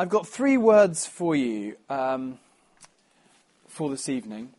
[0.00, 2.38] I've got three words for you um,
[3.66, 4.50] for this evening.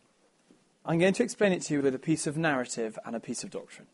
[0.84, 3.42] I'm going to explain it to you with a piece of narrative and a piece
[3.42, 3.86] of doctrine.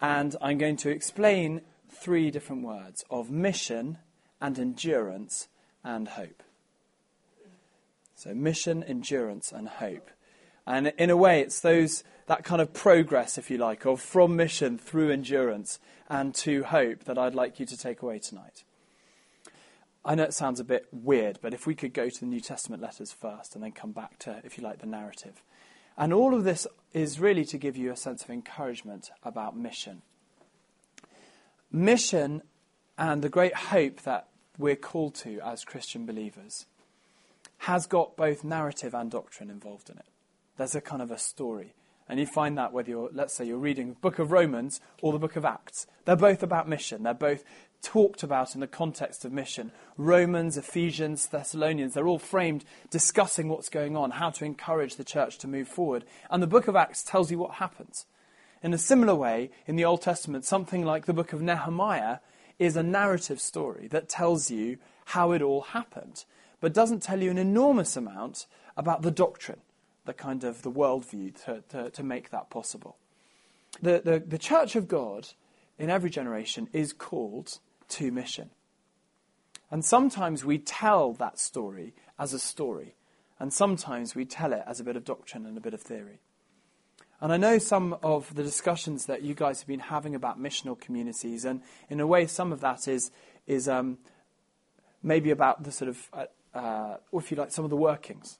[0.00, 3.98] And I'm going to explain three different words of mission
[4.40, 5.48] and endurance
[5.84, 6.42] and hope.
[8.16, 10.08] So, mission, endurance, and hope.
[10.66, 14.34] And in a way, it's those, that kind of progress, if you like, of from
[14.34, 18.64] mission through endurance and to hope that I'd like you to take away tonight.
[20.04, 22.40] I know it sounds a bit weird, but if we could go to the New
[22.40, 25.42] Testament letters first and then come back to, if you like, the narrative.
[25.96, 30.02] And all of this is really to give you a sense of encouragement about mission.
[31.72, 32.42] Mission
[32.98, 34.28] and the great hope that
[34.58, 36.66] we're called to as Christian believers
[37.58, 40.06] has got both narrative and doctrine involved in it.
[40.56, 41.74] There's a kind of a story.
[42.08, 45.12] And you find that whether you're, let's say, you're reading the book of Romans or
[45.12, 47.02] the book of Acts, they're both about mission.
[47.02, 47.44] They're both
[47.84, 49.70] talked about in the context of mission.
[49.96, 55.38] Romans, Ephesians, Thessalonians, they're all framed discussing what's going on, how to encourage the church
[55.38, 56.04] to move forward.
[56.30, 58.06] And the book of Acts tells you what happens.
[58.62, 62.18] In a similar way, in the Old Testament, something like the book of Nehemiah
[62.58, 66.24] is a narrative story that tells you how it all happened,
[66.60, 69.60] but doesn't tell you an enormous amount about the doctrine,
[70.06, 72.96] the kind of the worldview to, to, to make that possible.
[73.82, 75.28] The, the, the church of God
[75.78, 77.58] in every generation is called
[77.94, 78.50] to mission.
[79.70, 82.94] And sometimes we tell that story as a story,
[83.40, 86.20] and sometimes we tell it as a bit of doctrine and a bit of theory.
[87.20, 90.78] And I know some of the discussions that you guys have been having about missional
[90.78, 93.10] communities, and in a way, some of that is,
[93.46, 93.98] is um,
[95.02, 98.38] maybe about the sort of, uh, uh, or if you like, some of the workings.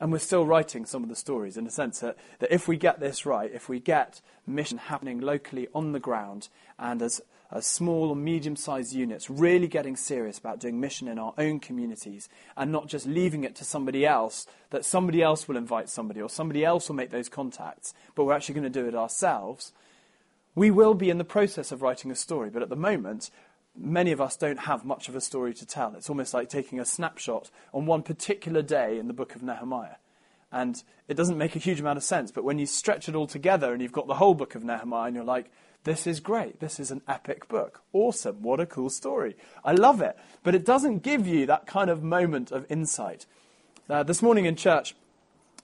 [0.00, 2.76] And we're still writing some of the stories in the sense that, that if we
[2.76, 7.66] get this right, if we get mission happening locally on the ground and as, as
[7.66, 12.28] small or medium sized units, really getting serious about doing mission in our own communities
[12.56, 16.30] and not just leaving it to somebody else, that somebody else will invite somebody or
[16.30, 19.72] somebody else will make those contacts, but we're actually going to do it ourselves,
[20.54, 22.50] we will be in the process of writing a story.
[22.50, 23.30] But at the moment,
[23.78, 25.94] many of us don't have much of a story to tell.
[25.94, 29.96] It's almost like taking a snapshot on one particular day in the book of Nehemiah.
[30.50, 33.26] And it doesn't make a huge amount of sense, but when you stretch it all
[33.26, 35.50] together and you've got the whole book of Nehemiah and you're like,
[35.84, 36.60] this is great.
[36.60, 37.82] This is an epic book.
[37.92, 38.42] Awesome.
[38.42, 39.36] What a cool story.
[39.64, 40.16] I love it.
[40.42, 43.26] But it doesn't give you that kind of moment of insight.
[43.88, 44.94] Uh, this morning in church,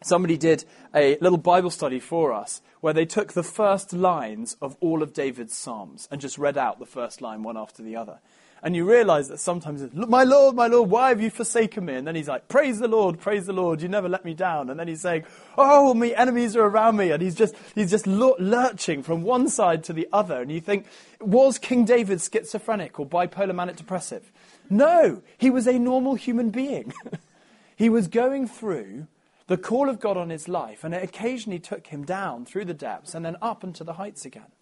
[0.05, 4.77] somebody did a little Bible study for us where they took the first lines of
[4.81, 8.21] all of David's Psalms and just read out the first line one after the other.
[8.65, 11.97] And you realize that sometimes it's, my Lord, my Lord, why have you forsaken me?
[11.97, 14.71] And then he's like, praise the Lord, praise the Lord, you never let me down.
[14.71, 15.25] And then he's saying,
[15.59, 17.11] oh, my enemies are around me.
[17.11, 20.41] And he's just, he's just lurching from one side to the other.
[20.41, 20.87] And you think,
[21.21, 24.33] was King David schizophrenic or bipolar manic depressive?
[24.71, 26.95] No, he was a normal human being.
[27.77, 29.09] he was going through
[29.47, 32.75] the call of God on his life, and it occasionally took him down through the
[32.75, 34.53] depths and then up into the heights again.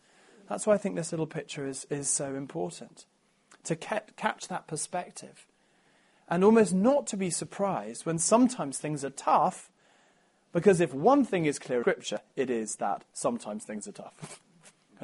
[0.48, 3.06] That's why I think this little picture is, is so important
[3.64, 5.46] to catch that perspective.
[6.28, 9.70] And almost not to be surprised when sometimes things are tough,
[10.52, 14.40] because if one thing is clear in Scripture, it is that sometimes things are tough.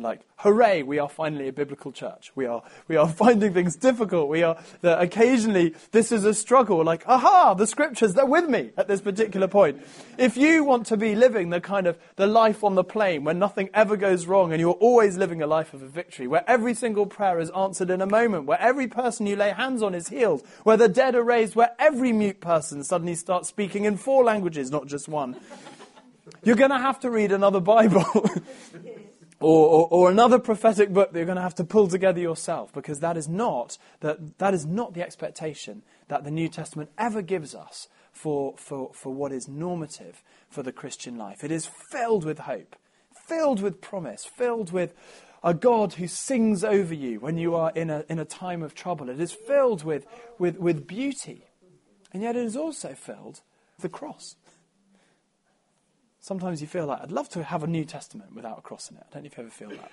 [0.03, 2.33] Like, hooray, we are finally a biblical church.
[2.35, 4.29] We are, we are finding things difficult.
[4.29, 6.85] We are, occasionally this is a struggle.
[6.85, 9.83] Like, aha, the scriptures, they're with me at this particular point.
[10.17, 13.35] If you want to be living the kind of, the life on the plane where
[13.35, 16.75] nothing ever goes wrong and you're always living a life of a victory, where every
[16.75, 20.09] single prayer is answered in a moment, where every person you lay hands on is
[20.09, 24.25] healed, where the dead are raised, where every mute person suddenly starts speaking in four
[24.25, 25.37] languages, not just one.
[26.45, 28.05] You're going to have to read another Bible.
[29.41, 32.73] or, or, or, another prophetic book that you're going to have to pull together yourself
[32.73, 37.23] because that is not that, that is not the expectation that the New Testament ever
[37.23, 41.45] gives us for, for, for what is normative for the Christian life.
[41.45, 42.75] It is filled with hope,
[43.27, 44.95] filled with promise, filled with
[45.45, 48.75] a God who sings over you when you are in a, in a time of
[48.75, 49.09] trouble.
[49.09, 50.05] It is filled with,
[50.39, 51.45] with, with beauty.
[52.13, 53.41] And yet it is also filled
[53.77, 54.35] with the cross.
[56.21, 58.97] Sometimes you feel like, I'd love to have a New Testament without a cross in
[58.97, 59.05] it.
[59.09, 59.91] I don't know if you ever feel that.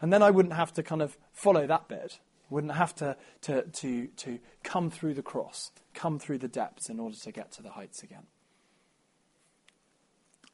[0.00, 2.18] And then I wouldn't have to kind of follow that bit.
[2.50, 6.98] Wouldn't have to, to, to, to come through the cross, come through the depths in
[6.98, 8.24] order to get to the heights again.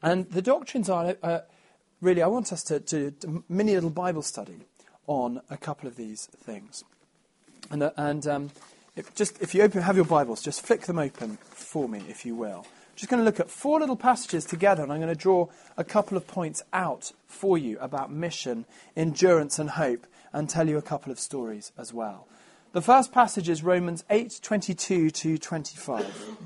[0.01, 1.39] And the doctrines are uh,
[2.01, 4.59] really, I want us to, to, to mini little Bible study
[5.07, 6.83] on a couple of these things.
[7.71, 8.51] And, uh, and um,
[8.95, 12.25] if, just if you open, have your Bibles, just flick them open for me, if
[12.25, 12.65] you will
[12.99, 15.47] just going to look at four little passages together, and I'm going to draw
[15.77, 20.77] a couple of points out for you about mission, endurance, and hope, and tell you
[20.77, 22.27] a couple of stories as well.
[22.73, 26.37] The first passage is Romans 8:22 to 25.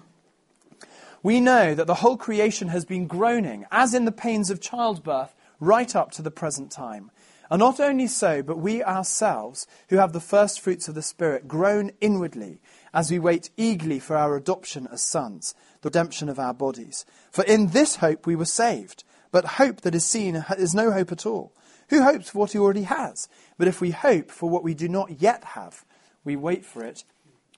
[1.23, 5.33] We know that the whole creation has been groaning, as in the pains of childbirth,
[5.59, 7.09] right up to the present time.
[7.49, 11.47] And not only so, but we ourselves, who have the first fruits of the Spirit,
[11.47, 12.59] groan inwardly
[12.93, 17.05] as we wait eagerly for our adoption as sons, the redemption of our bodies.
[17.31, 19.03] For in this hope we were saved.
[19.31, 21.51] But hope that is seen is no hope at all.
[21.89, 23.27] Who hopes for what he already has?
[23.57, 25.83] But if we hope for what we do not yet have,
[26.23, 27.03] we wait for it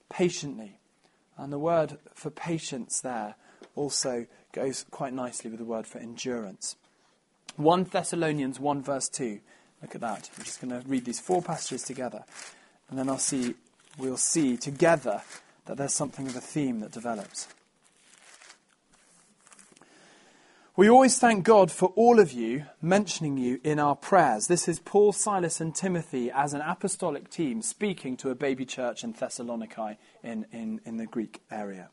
[0.08, 0.80] patiently.
[1.38, 3.36] And the word for patience there
[3.74, 6.76] also goes quite nicely with the word for endurance.
[7.56, 9.38] 1 Thessalonians 1 verse 2.
[9.82, 10.30] Look at that.
[10.36, 12.24] I'm just going to read these four passages together.
[12.88, 13.54] And then I'll see,
[13.98, 15.22] we'll see together
[15.66, 17.48] that there's something of a theme that develops.
[20.78, 24.46] We always thank God for all of you mentioning you in our prayers.
[24.46, 29.02] This is Paul, Silas, and Timothy as an apostolic team speaking to a baby church
[29.02, 31.88] in Thessaloniki in, in, in the Greek area,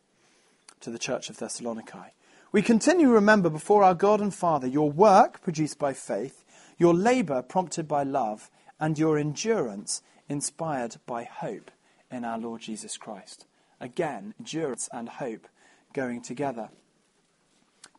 [0.82, 2.08] to the church of Thessaloniki.
[2.52, 6.44] We continue to remember before our God and Father your work produced by faith,
[6.78, 8.52] your labour prompted by love,
[8.82, 11.72] and your endurance inspired by hope
[12.12, 13.46] in our Lord Jesus Christ.
[13.80, 15.48] Again, endurance and hope
[15.94, 16.70] going together.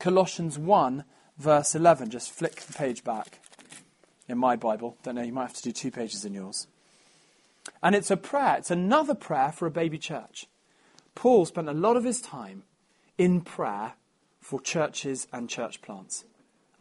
[0.04, 1.02] Colossians 1,
[1.38, 2.10] verse 11.
[2.10, 3.40] Just flick the page back
[4.28, 4.98] in my Bible.
[5.02, 6.66] Don't know, you might have to do two pages in yours.
[7.82, 10.46] And it's a prayer, it's another prayer for a baby church.
[11.14, 12.64] Paul spent a lot of his time
[13.16, 13.94] in prayer
[14.42, 16.26] for churches and church plants.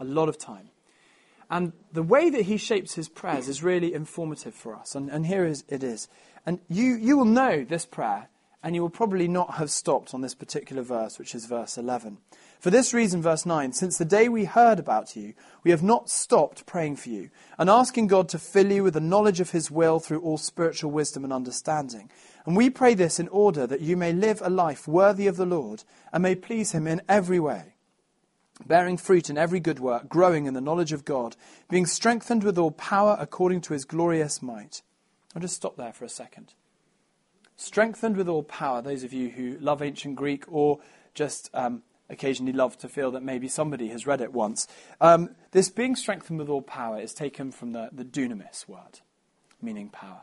[0.02, 0.72] A lot of time.
[1.50, 4.96] And the way that he shapes his prayers is really informative for us.
[4.96, 6.10] And, and here is, it is.
[6.46, 8.28] And you, you will know this prayer,
[8.62, 12.18] and you will probably not have stopped on this particular verse, which is verse 11.
[12.64, 15.34] For this reason, verse 9, since the day we heard about you,
[15.66, 17.30] we have not stopped praying for you
[17.60, 20.90] and asking God to fill you with the knowledge of his will through all spiritual
[20.90, 22.10] wisdom and understanding.
[22.46, 25.46] And we pray this in order that you may live a life worthy of the
[25.46, 25.84] Lord
[26.14, 27.74] and may please him in every way,
[28.66, 31.36] bearing fruit in every good work, growing in the knowledge of God,
[31.70, 34.84] being strengthened with all power according to his glorious might.
[35.36, 36.54] I'll just stop there for a second.
[37.58, 40.80] Strengthened with all power, those of you who love ancient Greek or
[41.14, 44.68] just um, occasionally love to feel that maybe somebody has read it once.
[45.02, 49.00] Um, this being strengthened with all power is taken from the, the dunamis word,
[49.62, 50.22] meaning power.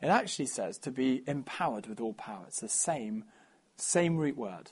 [0.00, 2.44] It actually says to be empowered with all power.
[2.46, 3.24] It's the same,
[3.76, 4.70] same root word.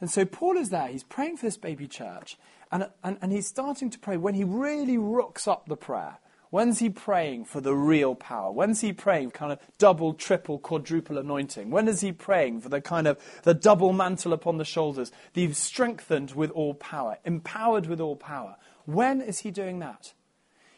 [0.00, 2.38] And so Paul is there, he's praying for this baby church,
[2.70, 6.18] and, and, and he's starting to pray when he really rocks up the prayer.
[6.50, 8.50] When's he praying for the real power?
[8.50, 11.70] When's he praying kind of double, triple, quadruple anointing?
[11.70, 15.52] When is he praying for the kind of the double mantle upon the shoulders, the
[15.52, 18.56] strengthened with all power, empowered with all power?
[18.86, 20.14] When is he doing that?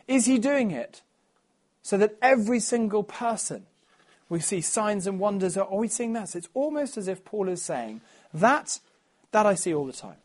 [0.08, 1.02] Is he doing it
[1.82, 3.66] so that every single person
[4.28, 5.56] we see signs and wonders?
[5.56, 6.34] Are we seeing that?
[6.34, 8.00] It's almost as if Paul is saying
[8.34, 8.80] that
[9.30, 10.16] that I see all the time.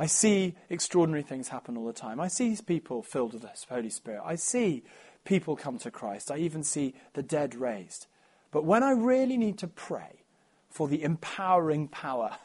[0.00, 2.20] I see extraordinary things happen all the time.
[2.20, 4.22] I see people filled with the Holy Spirit.
[4.24, 4.82] I see
[5.26, 6.30] people come to Christ.
[6.30, 8.06] I even see the dead raised.
[8.50, 10.24] But when I really need to pray
[10.70, 12.38] for the empowering power,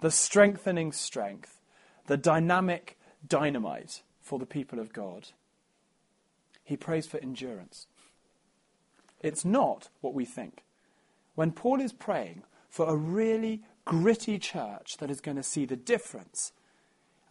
[0.00, 1.60] the strengthening strength,
[2.06, 2.98] the dynamic
[3.28, 5.28] dynamite for the people of God,
[6.64, 7.86] he prays for endurance.
[9.20, 10.62] It's not what we think.
[11.34, 15.76] When Paul is praying for a really gritty church that is going to see the
[15.76, 16.52] difference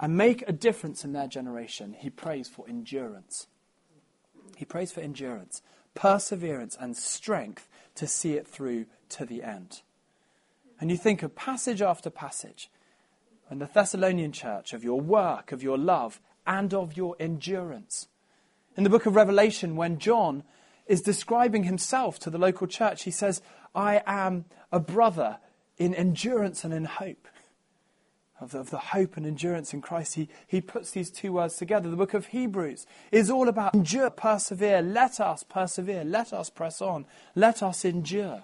[0.01, 3.45] and make a difference in their generation, he prays for endurance.
[4.57, 5.61] He prays for endurance,
[5.93, 9.83] perseverance, and strength to see it through to the end.
[10.79, 12.71] And you think of passage after passage
[13.51, 18.07] in the Thessalonian church of your work, of your love, and of your endurance.
[18.75, 20.43] In the book of Revelation, when John
[20.87, 23.41] is describing himself to the local church, he says,
[23.75, 25.37] I am a brother
[25.77, 27.27] in endurance and in hope
[28.41, 31.55] of the, of the, hope and endurance in Christ, he, he puts these two words
[31.57, 31.89] together.
[31.89, 34.81] The book of Hebrews is all about endure, persevere.
[34.81, 36.03] Let us persevere.
[36.03, 37.05] Let us press on.
[37.35, 38.43] Let us endure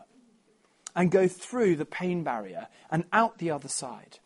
[0.95, 4.19] and go through the pain barrier and out the other side.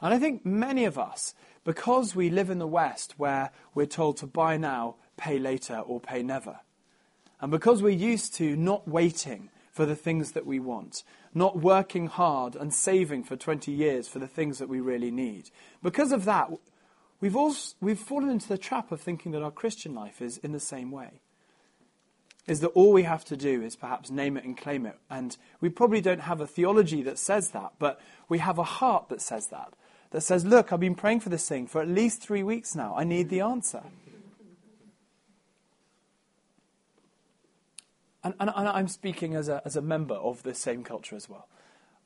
[0.00, 1.34] And I think many of us,
[1.64, 6.00] because we live in the West where we're told to buy now, pay later, or
[6.00, 6.60] pay never,
[7.40, 11.02] and because we're used to not waiting for the things that we want,
[11.34, 15.50] not working hard and saving for 20 years for the things that we really need.
[15.82, 16.48] Because of that,
[17.20, 20.52] we've, also, we've fallen into the trap of thinking that our Christian life is in
[20.52, 21.20] the same way.
[22.46, 24.96] Is that all we have to do is perhaps name it and claim it.
[25.10, 29.08] And we probably don't have a theology that says that, but we have a heart
[29.08, 29.72] that says that.
[30.12, 32.94] That says, look, I've been praying for this thing for at least three weeks now.
[32.96, 33.82] I need the answer.
[38.24, 41.28] And, and, and I'm speaking as a, as a member of this same culture as
[41.28, 41.46] well,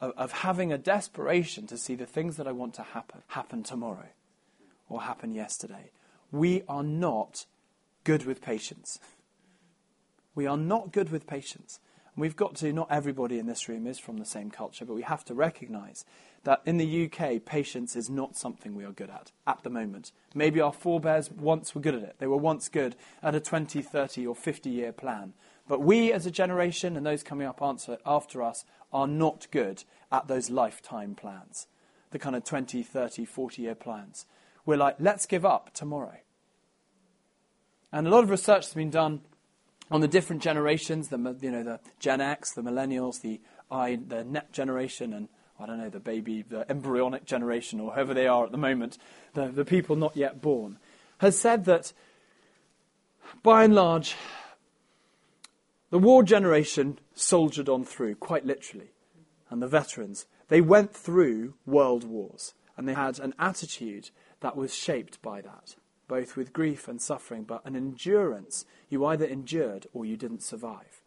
[0.00, 3.62] of, of having a desperation to see the things that I want to happen happen
[3.62, 4.08] tomorrow
[4.88, 5.90] or happen yesterday.
[6.32, 7.46] We are not
[8.04, 8.98] good with patience.
[10.34, 11.80] We are not good with patience.
[12.16, 15.02] We've got to, not everybody in this room is from the same culture, but we
[15.02, 16.04] have to recognize
[16.42, 20.10] that in the UK, patience is not something we are good at at the moment.
[20.34, 22.16] Maybe our forebears once were good at it.
[22.18, 25.34] They were once good at a 20, 30, or 50 year plan.
[25.68, 27.62] But we as a generation and those coming up
[28.06, 31.66] after us are not good at those lifetime plans,
[32.10, 34.25] the kind of 20, 30, 40 year plans.
[34.64, 36.18] We're like, let's give up tomorrow.
[37.92, 39.20] And a lot of research has been done
[39.90, 44.25] on the different generations, the, you know, the Gen X, the millennials, the I, the
[44.25, 45.28] net generation, and
[45.60, 48.98] I don't know, the baby, the embryonic generation, or whoever they are at the moment,
[49.34, 50.78] the, the people not yet born,
[51.18, 51.92] has said that
[53.42, 54.14] by and large,
[55.90, 58.92] the war generation soldiered on through, quite literally,
[59.50, 60.26] and the veterans.
[60.49, 65.76] They went through world wars, and they had an attitude that was shaped by that,
[66.07, 68.64] both with grief and suffering, but an endurance.
[68.88, 71.02] You either endured or you didn't survive.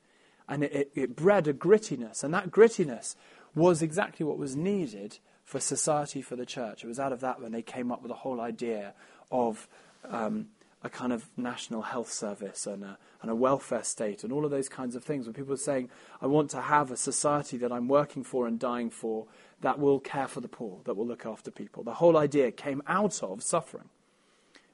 [0.48, 3.16] And it, it, it bred a grittiness, and that grittiness
[3.54, 6.84] was exactly what was needed for society, for the church.
[6.84, 8.94] It was out of that when they came up with the whole idea
[9.32, 9.68] of
[10.10, 10.48] um,
[10.84, 14.52] a kind of national health service and a, and a welfare state and all of
[14.52, 15.26] those kinds of things.
[15.26, 15.90] When people are saying,
[16.22, 19.28] I want to have a society that I'm working for and dying for
[19.62, 21.84] that will care for the poor, that will look after people.
[21.84, 23.90] The whole idea came out of suffering.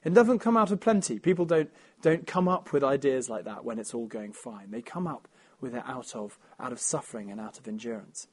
[0.02, 1.18] It doesn't come out of plenty.
[1.18, 4.70] People don't, don't come up with ideas like that when it's all going fine.
[4.70, 5.28] They come up
[5.60, 8.28] with it out of, out of suffering and out of endurance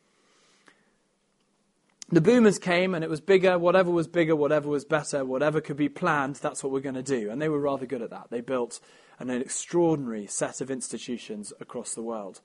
[2.10, 5.78] the boomers came and it was bigger, whatever was bigger, whatever was better, whatever could
[5.78, 7.32] be planned, that's what we're going to do.
[7.32, 8.28] And they were rather good at that.
[8.30, 8.80] They built
[9.18, 12.42] an extraordinary set of institutions across the world.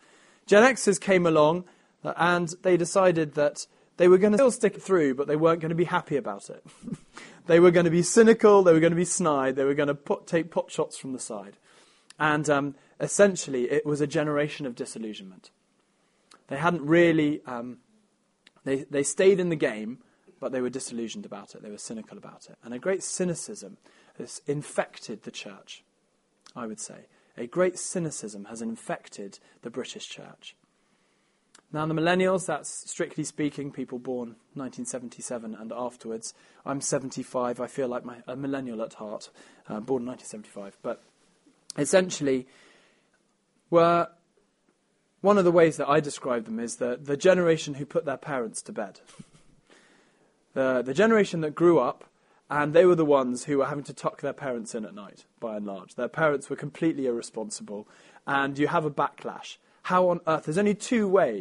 [0.46, 1.64] Gen Xers came along
[2.04, 3.66] uh, and they decided that
[3.98, 6.16] they were going to still stick it through, but they weren't going to be happy
[6.16, 6.64] about it.
[7.46, 9.88] they were going to be cynical, they were going to be snide, they were going
[9.88, 11.58] to put, take pot shots from the side.
[12.18, 15.50] And um, essentially, it was a generation of disillusionment.
[16.48, 17.42] They hadn't really.
[17.46, 17.78] Um,
[18.70, 19.98] they, they stayed in the game,
[20.38, 21.62] but they were disillusioned about it.
[21.62, 22.56] They were cynical about it.
[22.62, 23.78] And a great cynicism
[24.16, 25.82] has infected the church,
[26.54, 27.06] I would say.
[27.36, 30.54] A great cynicism has infected the British church.
[31.72, 36.32] Now, the millennials, that's strictly speaking people born 1977 and afterwards.
[36.64, 37.60] I'm 75.
[37.60, 39.30] I feel like my, a millennial at heart,
[39.68, 40.78] uh, born 1975.
[40.80, 41.02] But
[41.76, 42.46] essentially,
[43.68, 44.08] were
[45.20, 48.16] one of the ways that I describe them is the, the generation who put their
[48.16, 49.00] parents to bed.
[50.54, 52.04] the, the generation that grew up
[52.50, 55.24] and they were the ones who were having to tuck their parents in at night,
[55.38, 55.94] by and large.
[55.94, 57.86] Their parents were completely irresponsible,
[58.26, 59.56] and you have a backlash.
[59.84, 60.44] How on earth?
[60.44, 61.40] There's only two ways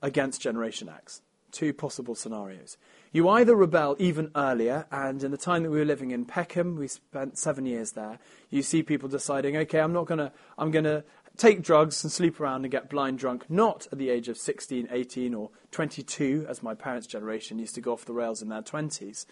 [0.00, 1.20] against Generation X,
[1.52, 2.78] two possible scenarios.
[3.12, 6.76] You either rebel even earlier, and in the time that we were living in Peckham,
[6.76, 8.18] we spent seven years there.
[8.48, 11.04] You see people deciding, okay, I'm not gonna, I'm gonna
[11.36, 14.88] take drugs and sleep around and get blind drunk, not at the age of 16,
[14.90, 18.62] 18, or 22, as my parents' generation used to go off the rails in their
[18.62, 19.26] 20s.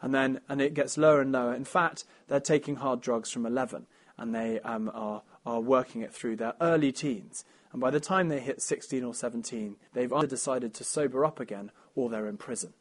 [0.00, 1.54] And then and it gets lower and lower.
[1.54, 3.86] In fact, they're taking hard drugs from 11,
[4.16, 7.44] and they um, are, are working it through their early teens.
[7.72, 11.40] And by the time they hit 16 or 17, they've either decided to sober up
[11.40, 12.72] again or they're in prison.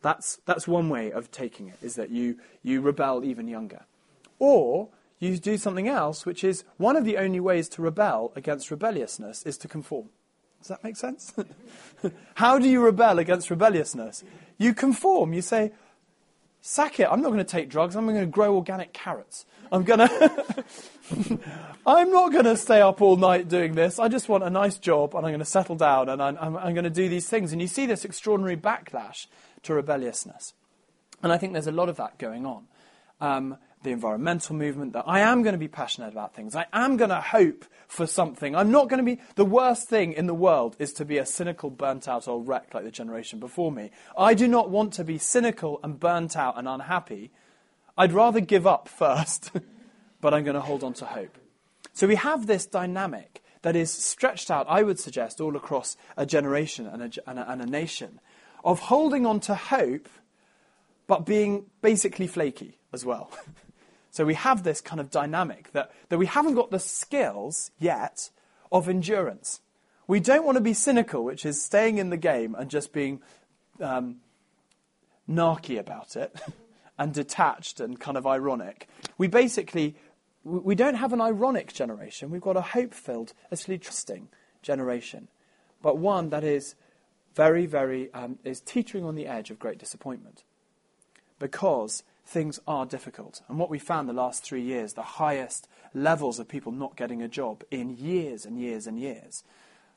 [0.00, 3.84] That's, that's one way of taking it, is that you, you rebel even younger.
[4.40, 4.88] Or
[5.22, 9.44] you do something else, which is one of the only ways to rebel against rebelliousness
[9.44, 10.08] is to conform.
[10.58, 11.32] Does that make sense?
[12.34, 14.24] How do you rebel against rebelliousness?
[14.58, 15.32] You conform.
[15.32, 15.70] You say,
[16.60, 17.08] sack it.
[17.08, 17.94] I'm not going to take drugs.
[17.94, 19.46] I'm going to grow organic carrots.
[19.70, 21.38] I'm going to.
[21.86, 24.00] I'm not going to stay up all night doing this.
[24.00, 26.56] I just want a nice job and I'm going to settle down and I'm, I'm,
[26.56, 27.52] I'm going to do these things.
[27.52, 29.26] And you see this extraordinary backlash
[29.62, 30.54] to rebelliousness.
[31.22, 32.64] And I think there's a lot of that going on.
[33.20, 36.54] Um, the environmental movement, that I am going to be passionate about things.
[36.54, 38.56] I am going to hope for something.
[38.56, 39.20] I'm not going to be.
[39.34, 42.72] The worst thing in the world is to be a cynical, burnt out old wreck
[42.72, 43.90] like the generation before me.
[44.16, 47.30] I do not want to be cynical and burnt out and unhappy.
[47.96, 49.50] I'd rather give up first,
[50.20, 51.36] but I'm going to hold on to hope.
[51.92, 56.26] So we have this dynamic that is stretched out, I would suggest, all across a
[56.26, 58.20] generation and a, and a, and a nation
[58.64, 60.08] of holding on to hope,
[61.06, 63.30] but being basically flaky as well.
[64.12, 68.30] So we have this kind of dynamic that, that we haven't got the skills yet
[68.70, 69.60] of endurance.
[70.06, 73.22] We don't want to be cynical, which is staying in the game and just being
[73.80, 74.16] um,
[75.28, 76.36] narky about it
[76.98, 78.86] and detached and kind of ironic.
[79.16, 79.96] We basically
[80.44, 82.30] we don't have an ironic generation.
[82.30, 84.28] We've got a hope filled, actually trusting
[84.60, 85.28] generation,
[85.80, 86.74] but one that is
[87.34, 90.42] very, very, um, is teetering on the edge of great disappointment
[91.38, 92.02] because
[92.32, 93.42] things are difficult.
[93.48, 97.22] And what we found the last three years, the highest levels of people not getting
[97.22, 99.44] a job in years and years and years,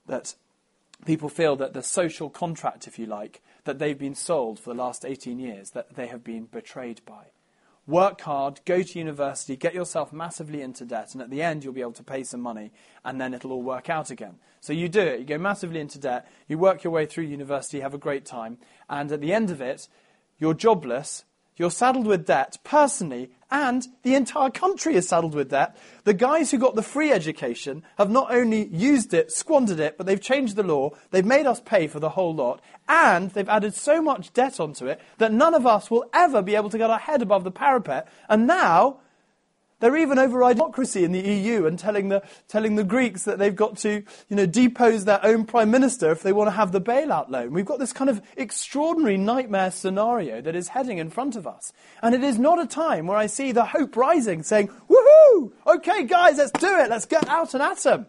[0.05, 0.35] that
[1.05, 4.79] people feel that the social contract, if you like, that they've been sold for the
[4.79, 7.25] last 18 years, that they have been betrayed by.
[7.87, 11.73] Work hard, go to university, get yourself massively into debt, and at the end you'll
[11.73, 12.71] be able to pay some money,
[13.03, 14.35] and then it'll all work out again.
[14.59, 17.81] So you do it, you go massively into debt, you work your way through university,
[17.81, 18.57] have a great time,
[18.89, 19.87] and at the end of it,
[20.39, 21.25] you're jobless,
[21.57, 25.77] you're saddled with debt personally, and the entire country is saddled with debt.
[26.03, 30.05] The guys who got the free education have not only used it, squandered it, but
[30.05, 33.73] they've changed the law, they've made us pay for the whole lot, and they've added
[33.73, 36.89] so much debt onto it that none of us will ever be able to get
[36.89, 38.07] our head above the parapet.
[38.27, 38.99] And now
[39.85, 43.55] they're even overriding democracy in the EU and telling the, telling the Greeks that they've
[43.55, 46.81] got to you know, depose their own prime minister if they want to have the
[46.81, 47.51] bailout loan.
[47.51, 51.71] We've got this kind of extraordinary nightmare scenario that is heading in front of us.
[52.01, 56.03] And it is not a time where I see the hope rising, saying, woohoo, okay
[56.05, 58.07] guys, let's do it, let's get out and at them.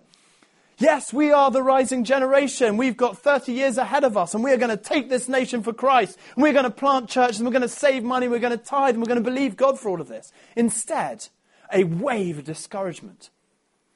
[0.78, 2.78] Yes, we are the rising generation.
[2.78, 5.62] We've got 30 years ahead of us, and we are going to take this nation
[5.62, 6.18] for Christ.
[6.34, 8.64] And we're going to plant churches, and we're going to save money, we're going to
[8.64, 10.32] tithe, and we're going to believe God for all of this.
[10.54, 11.28] Instead,
[11.72, 13.30] a wave of discouragement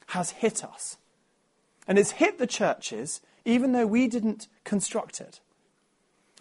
[0.07, 0.97] has hit us.
[1.87, 5.39] And it's hit the churches, even though we didn't construct it,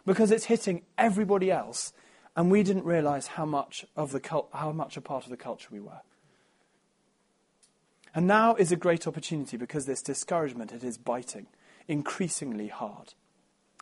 [0.05, 1.93] because it's hitting everybody else,
[2.37, 5.37] and we didn't realize how much, of the cult, how much a part of the
[5.37, 6.01] culture we were.
[8.15, 11.47] And now is a great opportunity because this discouragement, it is biting
[11.87, 13.15] increasingly hard.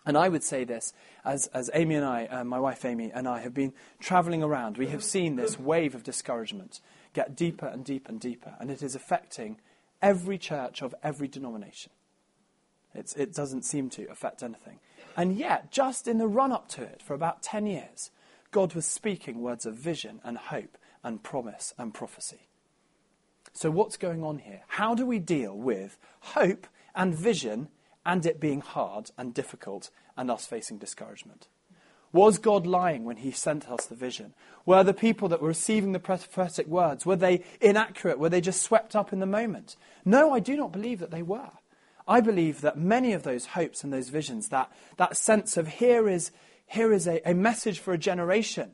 [0.04, 0.92] And I would say this
[1.24, 4.78] as, as Amy and I, uh, my wife Amy and I, have been traveling around,
[4.78, 6.80] we have seen this wave of discouragement
[7.12, 9.58] get deeper and deeper and deeper, and it is affecting
[10.00, 11.92] every church of every denomination.
[12.94, 14.78] It's, it doesn't seem to affect anything.
[15.16, 18.10] And yet, just in the run up to it, for about 10 years,
[18.50, 22.48] God was speaking words of vision and hope and promise and prophecy.
[23.52, 24.62] So, what's going on here?
[24.68, 27.68] How do we deal with hope and vision
[28.06, 31.48] and it being hard and difficult and us facing discouragement?
[32.12, 34.34] Was God lying when he sent us the vision?
[34.64, 38.18] Were the people that were receiving the prophetic words, were they inaccurate?
[38.18, 39.76] Were they just swept up in the moment?
[40.04, 41.50] No, I do not believe that they were.
[42.06, 46.08] I believe that many of those hopes and those visions, that, that sense of here
[46.08, 46.30] is,
[46.66, 48.70] here is a, a message for a generation,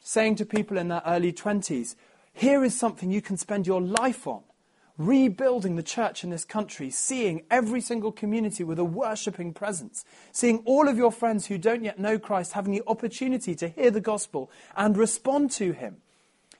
[0.00, 1.96] saying to people in their early 20s,
[2.32, 4.42] here is something you can spend your life on
[5.00, 10.58] rebuilding the church in this country, seeing every single community with a worshipping presence, seeing
[10.66, 14.00] all of your friends who don't yet know Christ having the opportunity to hear the
[14.02, 15.96] gospel and respond to him.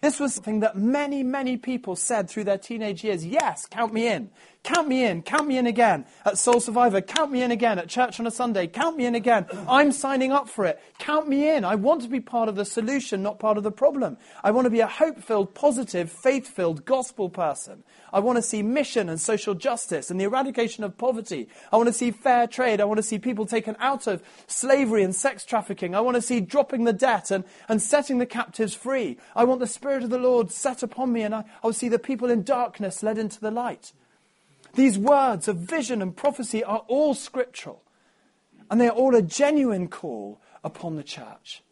[0.00, 3.26] This was something that many, many people said through their teenage years.
[3.26, 4.30] Yes, count me in.
[4.62, 5.22] Count me in.
[5.22, 6.04] Count me in again.
[6.26, 7.78] At Soul Survivor, count me in again.
[7.78, 9.46] At church on a Sunday, count me in again.
[9.66, 10.78] I'm signing up for it.
[10.98, 11.64] Count me in.
[11.64, 14.18] I want to be part of the solution, not part of the problem.
[14.44, 17.84] I want to be a hope filled, positive, faith filled gospel person.
[18.12, 21.48] I want to see mission and social justice and the eradication of poverty.
[21.72, 22.82] I want to see fair trade.
[22.82, 25.94] I want to see people taken out of slavery and sex trafficking.
[25.94, 29.16] I want to see dropping the debt and, and setting the captives free.
[29.34, 31.88] I want the Spirit of the Lord set upon me and I, I will see
[31.88, 33.92] the people in darkness led into the light.
[34.74, 37.82] These words of vision and prophecy are all scriptural.
[38.70, 41.62] And they are all a genuine call upon the church.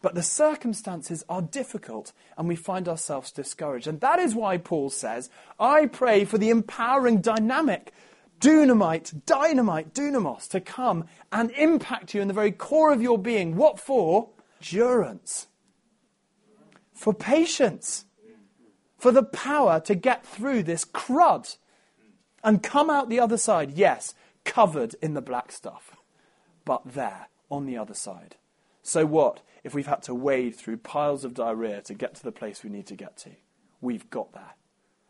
[0.00, 3.86] But the circumstances are difficult and we find ourselves discouraged.
[3.86, 7.92] And that is why Paul says, I pray for the empowering dynamic,
[8.40, 13.56] dunamite, dynamite, dunamos to come and impact you in the very core of your being.
[13.56, 14.28] What for?
[14.60, 15.48] Endurance.
[16.92, 18.04] For patience.
[18.98, 21.56] For the power to get through this crud
[22.42, 25.96] and come out the other side, yes, covered in the black stuff,
[26.64, 28.36] but there on the other side.
[28.82, 29.40] So what?
[29.64, 32.70] if we've had to wade through piles of diarrhea to get to the place we
[32.70, 33.30] need to get to.
[33.80, 34.54] We've got there.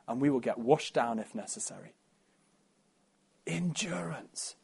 [0.06, 1.92] And we will get washed down if necessary.
[3.46, 4.56] Endurance.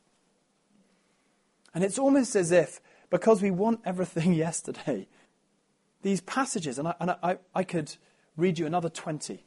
[1.74, 5.06] And it's almost as if, because we want everything yesterday,
[6.02, 7.96] these passages, and I, and I, I could
[8.36, 9.44] read you another 20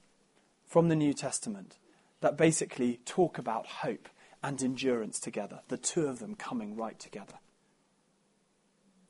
[0.65, 1.77] from the New Testament
[2.21, 4.09] that basically talk about hope
[4.43, 7.35] and endurance together, the two of them coming right together.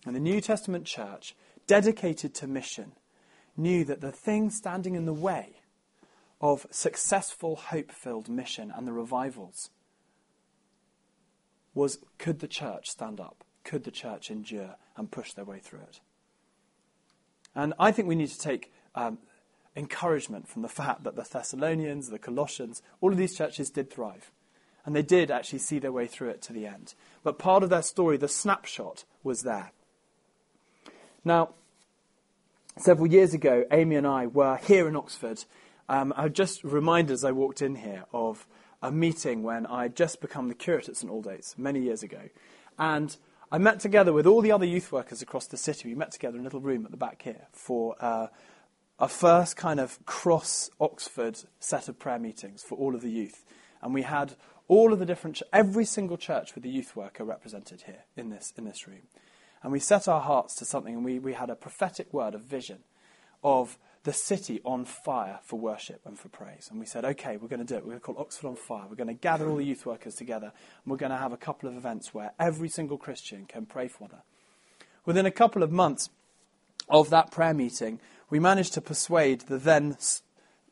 [0.05, 1.35] And the New Testament church,
[1.67, 2.93] dedicated to mission,
[3.55, 5.61] knew that the thing standing in the way
[6.39, 9.69] of successful, hope filled mission and the revivals
[11.73, 13.43] was could the church stand up?
[13.63, 15.99] Could the church endure and push their way through it?
[17.55, 19.19] And I think we need to take um,
[19.77, 24.31] encouragement from the fact that the Thessalonians, the Colossians, all of these churches did thrive.
[24.85, 26.95] And they did actually see their way through it to the end.
[27.23, 29.71] But part of their story, the snapshot, was there.
[31.23, 31.49] Now,
[32.77, 35.43] several years ago, Amy and I were here in Oxford.
[35.89, 38.47] Um, I just reminded as I walked in here of
[38.81, 42.29] a meeting when I had just become the curate at St Aldate's many years ago.
[42.79, 43.15] And
[43.51, 45.89] I met together with all the other youth workers across the city.
[45.89, 48.27] We met together in a little room at the back here for uh,
[48.99, 53.45] a first kind of cross Oxford set of prayer meetings for all of the youth.
[53.81, 54.35] And we had
[54.67, 58.53] all of the different, every single church with a youth worker represented here in this,
[58.57, 59.03] in this room.
[59.63, 62.41] And we set our hearts to something, and we, we had a prophetic word of
[62.41, 62.79] vision
[63.43, 66.67] of the city on fire for worship and for praise.
[66.71, 67.83] And we said, okay, we're going to do it.
[67.83, 68.85] We're going to call Oxford on Fire.
[68.89, 71.37] We're going to gather all the youth workers together, and we're going to have a
[71.37, 74.21] couple of events where every single Christian can pray for them.
[75.05, 76.09] Within a couple of months
[76.89, 79.97] of that prayer meeting, we managed to persuade the then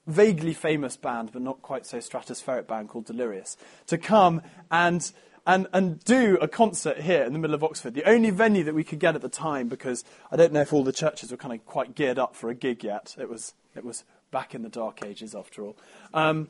[0.07, 5.11] vaguely famous band, but not quite so stratospheric band called Delirious, to come and
[5.47, 7.93] and, and do a concert here in the middle of Oxford.
[7.93, 10.73] The only venue that we could get at the time, because I don't know if
[10.73, 13.15] all the churches were kind of quite geared up for a gig yet.
[13.19, 15.77] It was, it was back in the dark ages, after all.
[16.15, 16.49] Um,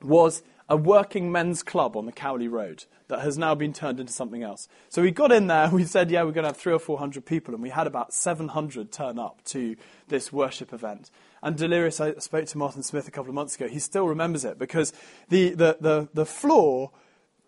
[0.00, 4.12] was a working men's club on the Cowley Road that has now been turned into
[4.12, 4.68] something else.
[4.88, 6.98] So we got in there we said, yeah, we're going to have three or four
[6.98, 9.76] hundred people, and we had about 700 turn up to
[10.08, 11.10] this worship event.
[11.42, 14.44] And Delirious, I spoke to Martin Smith a couple of months ago, he still remembers
[14.44, 14.92] it because
[15.28, 16.92] the, the, the, the floor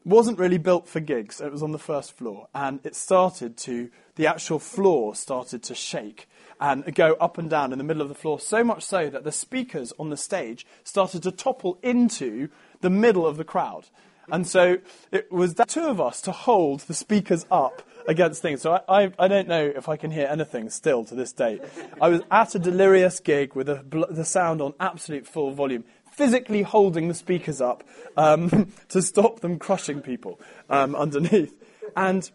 [0.05, 1.41] wasn't really built for gigs.
[1.41, 2.49] It was on the first floor.
[2.55, 6.29] And it started to, the actual floor started to shake
[6.61, 9.25] and go up and down in the middle of the floor, so much so that
[9.25, 12.49] the speakers on the stage started to topple into
[12.85, 13.87] the middle of the crowd.
[14.31, 14.79] And so
[15.11, 18.61] it was the two of us to hold the speakers up against things.
[18.61, 21.61] So I, I, I, don't know if I can hear anything still to this day.
[21.99, 26.61] I was at a delirious gig with a, the sound on absolute full volume physically
[26.61, 27.83] holding the speakers up
[28.19, 31.55] um, to stop them crushing people um, underneath.
[31.97, 32.31] And,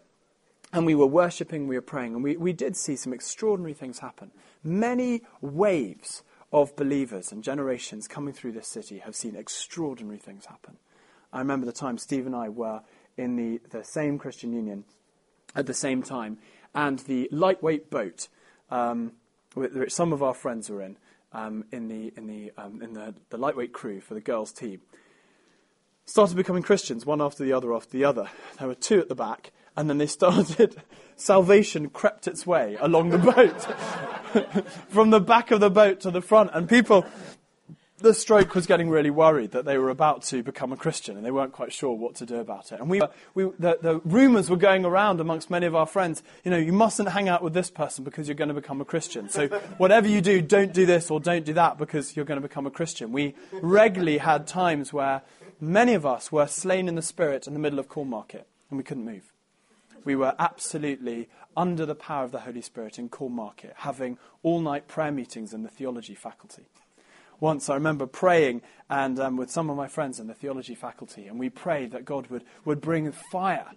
[0.72, 4.00] and we were worshipping, we were praying, and we, we did see some extraordinary things
[4.00, 4.32] happen.
[4.64, 10.76] Many waves of believers and generations coming through this city have seen extraordinary things happen.
[11.32, 12.82] I remember the time Steve and I were
[13.16, 14.84] in the, the same Christian Union
[15.54, 16.38] at the same time,
[16.74, 18.28] and the lightweight boat,
[18.70, 19.12] um,
[19.54, 20.96] which some of our friends were in,
[21.32, 24.80] um, in the in the um, in the, the lightweight crew for the girls' team
[26.10, 28.28] started becoming Christians, one after the other after the other.
[28.58, 30.82] There were two at the back, and then they started.
[31.16, 33.66] Salvation crept its way along the boat,
[34.88, 37.06] from the back of the boat to the front, and people
[38.00, 41.24] the stroke was getting really worried that they were about to become a Christian and
[41.24, 42.80] they weren't quite sure what to do about it.
[42.80, 43.00] And we,
[43.34, 46.72] we, the, the rumors were going around amongst many of our friends, you know, you
[46.72, 49.28] mustn't hang out with this person because you're going to become a Christian.
[49.28, 52.46] So whatever you do, don't do this or don't do that because you're going to
[52.46, 53.12] become a Christian.
[53.12, 55.22] We regularly had times where
[55.60, 58.82] many of us were slain in the spirit in the middle of Cornmarket and we
[58.82, 59.29] couldn't move.
[60.04, 64.88] We were absolutely under the power of the Holy Spirit in Cornmarket, having all night
[64.88, 66.66] prayer meetings in the theology faculty.
[67.38, 71.26] Once I remember praying and um, with some of my friends in the theology faculty,
[71.26, 73.70] and we prayed that God would, would bring fire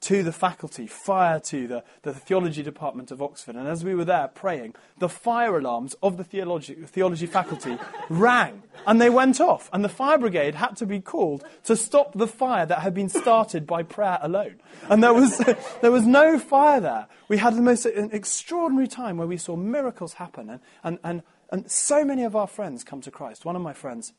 [0.00, 3.56] to the faculty, fire to the, the theology department of Oxford.
[3.56, 7.76] And as we were there praying, the fire alarms of the theology, theology faculty
[8.08, 9.68] rang and they went off.
[9.72, 13.08] And the fire brigade had to be called to stop the fire that had been
[13.08, 14.60] started by prayer alone.
[14.88, 15.38] And there was,
[15.82, 17.06] there was no fire there.
[17.28, 21.70] We had the most extraordinary time where we saw miracles happen and, and, and and
[21.70, 23.44] so many of our friends come to Christ.
[23.44, 24.12] One of my friends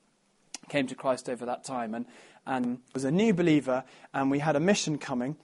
[0.68, 2.06] came to Christ over that time and,
[2.46, 5.38] and was a new believer, and we had a mission coming.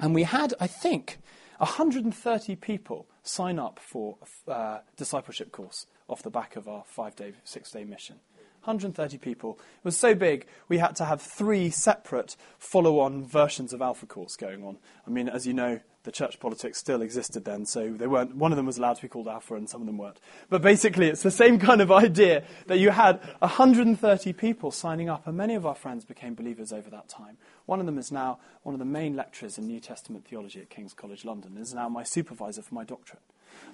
[0.00, 1.18] And we had, I think,
[1.58, 7.16] 130 people sign up for a uh, discipleship course off the back of our five
[7.16, 8.16] day, six day mission.
[8.64, 9.58] 130 people.
[9.60, 14.06] It was so big, we had to have three separate follow on versions of Alpha
[14.06, 14.78] Course going on.
[15.06, 18.52] I mean, as you know, the church politics still existed then, so they weren't, one
[18.52, 20.20] of them was allowed to be called Alpha and some of them weren't.
[20.50, 25.26] But basically, it's the same kind of idea that you had 130 people signing up,
[25.26, 27.38] and many of our friends became believers over that time.
[27.64, 30.68] One of them is now one of the main lecturers in New Testament theology at
[30.68, 33.22] King's College London, and is now my supervisor for my doctorate.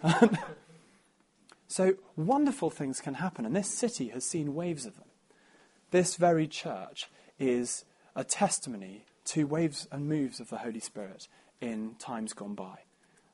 [1.67, 5.09] so wonderful things can happen, and this city has seen waves of them.
[5.91, 11.27] This very church is a testimony to waves and moves of the Holy Spirit
[11.61, 12.81] in times gone by.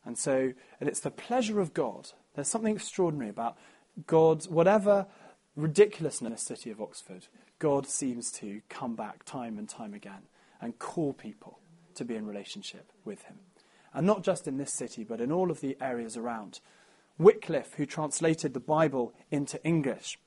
[0.04, 2.10] And so, and it's the pleasure of God.
[2.34, 3.56] There's something extraordinary about
[4.06, 5.06] God's, whatever
[5.56, 7.26] ridiculousness in the city of Oxford,
[7.58, 10.28] God seems to come back time and time again
[10.60, 11.58] and call people
[11.94, 13.38] to be in relationship with Him.
[13.94, 16.60] And not just in this city, but in all of the areas around.
[17.18, 20.18] Wycliffe, who translated the Bible into English,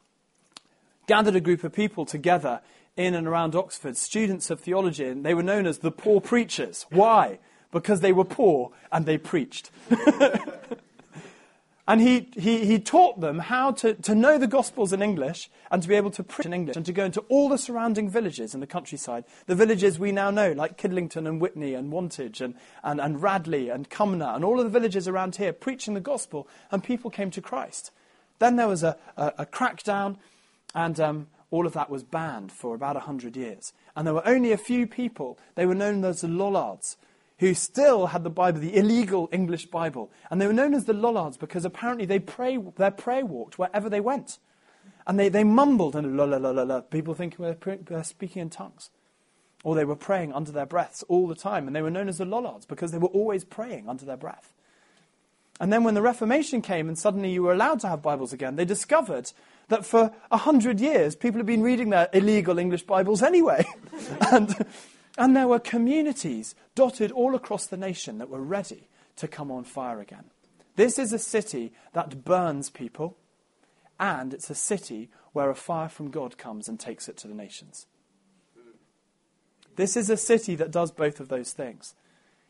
[1.06, 2.62] gathered a group of people together
[2.98, 6.88] in and around Oxford, students of theology, and they were known as the poor preachers.
[6.90, 7.38] Why?
[7.72, 9.70] Because they were poor and they preached.
[11.90, 15.82] And he, he, he taught them how to, to know the Gospels in English and
[15.82, 18.54] to be able to preach in English and to go into all the surrounding villages
[18.54, 19.24] in the countryside.
[19.48, 22.54] The villages we now know, like Kidlington and Witney and Wantage and,
[22.84, 26.48] and, and Radley and Cumnor and all of the villages around here, preaching the Gospel,
[26.72, 27.90] and people came to Christ.
[28.38, 30.18] Then there was a, a, a crackdown,
[30.76, 33.74] and um, all of that was banned for about 100 years.
[33.96, 36.98] And there were only a few people, they were known as the Lollards,
[37.40, 40.12] who still had the Bible, the illegal English Bible.
[40.30, 43.90] And they were known as the Lollards because apparently they pray, their prayer walked wherever
[43.90, 44.40] they went.
[45.08, 48.50] And they, they mumbled and la la la la la, people thinking they're, speaking in
[48.50, 48.90] tongues.
[49.64, 51.66] Or they were praying under their breaths all the time.
[51.66, 54.54] And they were known as the Lollards because they were always praying under their breath.
[55.62, 58.56] And then when the Reformation came and suddenly you were allowed to have Bibles again,
[58.56, 59.32] they discovered
[59.70, 63.66] that for a hundred years people had been reading their illegal English Bibles anyway.
[64.32, 64.66] and
[65.20, 69.66] and there were communities dotted all across the nation that were ready to come on
[69.66, 70.32] fire again.
[70.78, 73.18] This is a city that burns people,
[74.00, 77.34] and it's a city where a fire from God comes and takes it to the
[77.34, 77.86] nations.
[79.76, 81.96] This is a city that does both of those things.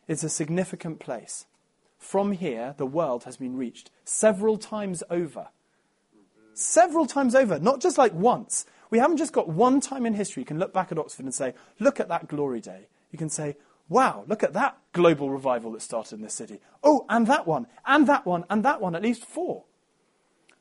[0.08, 1.48] It's a significant place.
[1.98, 5.48] From here, the world has been reached several times over.
[6.54, 10.42] Several times over, not just like once, we haven't just got one time in history
[10.42, 12.88] you can look back at Oxford and say, look at that glory day.
[13.12, 16.60] You can say, wow, look at that global revival that started in this city.
[16.84, 19.66] Oh, and that one, and that one, and that one, at least four.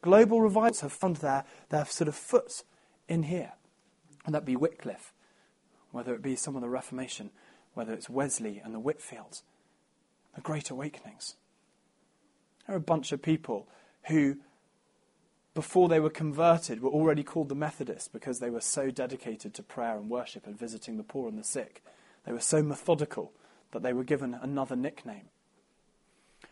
[0.03, 2.63] Global revivals have found their, their sort of foot
[3.09, 3.53] in here.
[4.25, 5.13] And that be Wycliffe,
[5.91, 7.31] whether it be some of the Reformation,
[7.75, 9.43] whether it's Wesley and the Whitefields,
[10.35, 11.37] the Great Awakenings.
[12.67, 13.69] There are a bunch of people
[14.09, 14.37] who
[15.55, 19.63] before they were converted, were already called the Methodists because they were so dedicated to
[19.63, 21.83] prayer and worship and visiting the poor and the sick.
[22.25, 23.33] They were so methodical
[23.73, 25.29] that they were given another nickname.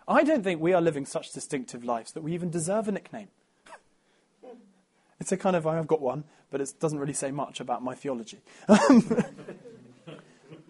[0.08, 3.28] I don't think we are living such distinctive lives that we even deserve a nickname.
[5.20, 7.94] it's a kind of, I've got one, but it doesn't really say much about my
[7.94, 8.40] theology.
[8.66, 8.82] but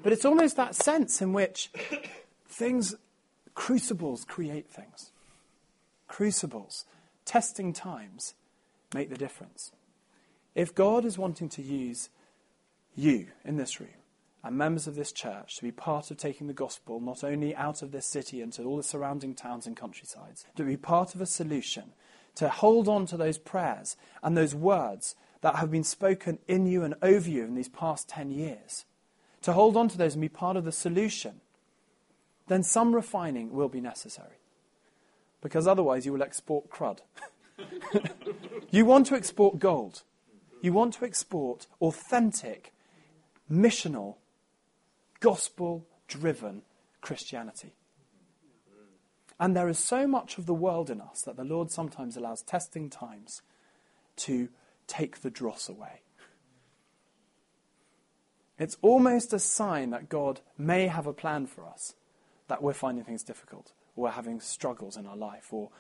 [0.05, 1.71] it's almost that sense in which
[2.49, 2.95] things,
[3.55, 5.11] crucibles create things.
[6.09, 6.87] Crucibles
[7.27, 8.35] testing times
[8.95, 9.73] make the difference.
[10.55, 12.09] If God is wanting to use
[12.95, 13.91] you in this room
[14.43, 17.83] and members of this church to be part of taking the gospel not only out
[17.83, 21.21] of this city and to all the surrounding towns and countrysides, to be part of
[21.21, 21.93] a solution,
[22.37, 26.85] to hold on to those prayers and those words that have been spoken in you
[26.85, 28.85] and over you in these past 10 years,
[29.43, 31.41] to hold on to those and be part of the solution,
[32.47, 34.39] then some refining will be necessary
[35.41, 36.99] because otherwise you will export crud.
[38.71, 40.03] you want to export gold.
[40.63, 42.73] You want to export authentic,
[43.51, 44.17] missional,
[45.21, 46.63] gospel driven
[47.01, 47.75] Christianity.
[49.39, 52.43] And there is so much of the world in us that the Lord sometimes allows
[52.43, 53.43] testing times
[54.17, 54.49] to
[54.87, 56.01] take the dross away.
[58.59, 61.95] It's almost a sign that God may have a plan for us
[62.49, 65.71] that we're finding things difficult we're having struggles in our life, or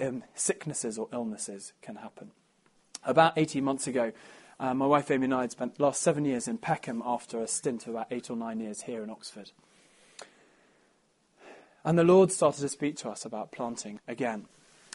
[0.00, 2.30] um, sicknesses or illnesses can happen.
[3.04, 4.12] About 18 months ago,
[4.60, 7.40] uh, my wife Amy and I had spent the last seven years in Peckham after
[7.42, 9.50] a stint of about eight or nine years here in Oxford.
[11.84, 14.46] And the Lord started to speak to us about planting again.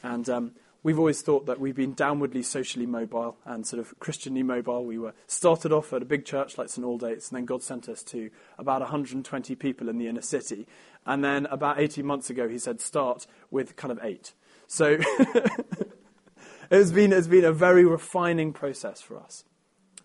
[0.04, 0.52] And um,
[0.84, 4.86] we've always thought that we've been downwardly socially mobile and sort of Christianly mobile.
[4.86, 7.90] We were started off at a big church like St Aldate's, and then God sent
[7.90, 10.66] us to about 120 people in the inner city.
[11.08, 14.34] And then about 18 months ago, he said, start with kind of eight.
[14.68, 14.98] So
[16.70, 19.46] it's, been, it's been a very refining process for us.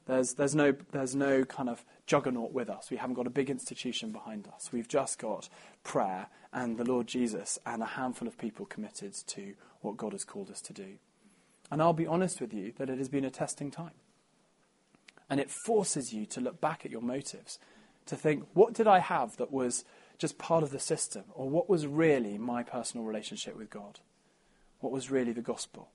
[0.06, 2.90] There's, there's, no, there's no kind of juggernaut with us.
[2.90, 4.70] We haven't got a big institution behind us.
[4.72, 5.48] We've just got
[5.82, 10.24] prayer and the Lord Jesus and a handful of people committed to what God has
[10.24, 10.98] called us to do.
[11.70, 13.94] And I'll be honest with you that it has been a testing time.
[15.28, 17.58] And it forces you to look back at your motives,
[18.06, 19.84] to think, what did I have that was
[20.22, 21.24] just part of the system?
[21.35, 23.98] Or what was really my personal relationship with God?
[24.78, 25.90] What was really the gospel?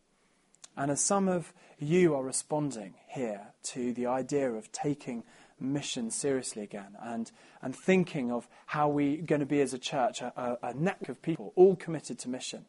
[0.75, 5.23] And as some of you are responding here to the idea of taking
[5.61, 10.21] mission seriously again and, and thinking of how we're going to be as a church,
[10.21, 12.65] a, a, a neck of people all committed to mission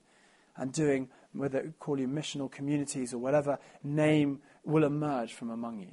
[0.56, 5.92] and doing, whether call you missional communities or whatever name will emerge from among you.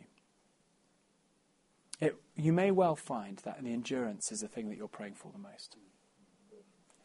[2.00, 5.32] It, you may well find that the endurance is the thing that you're praying for
[5.32, 5.78] the most.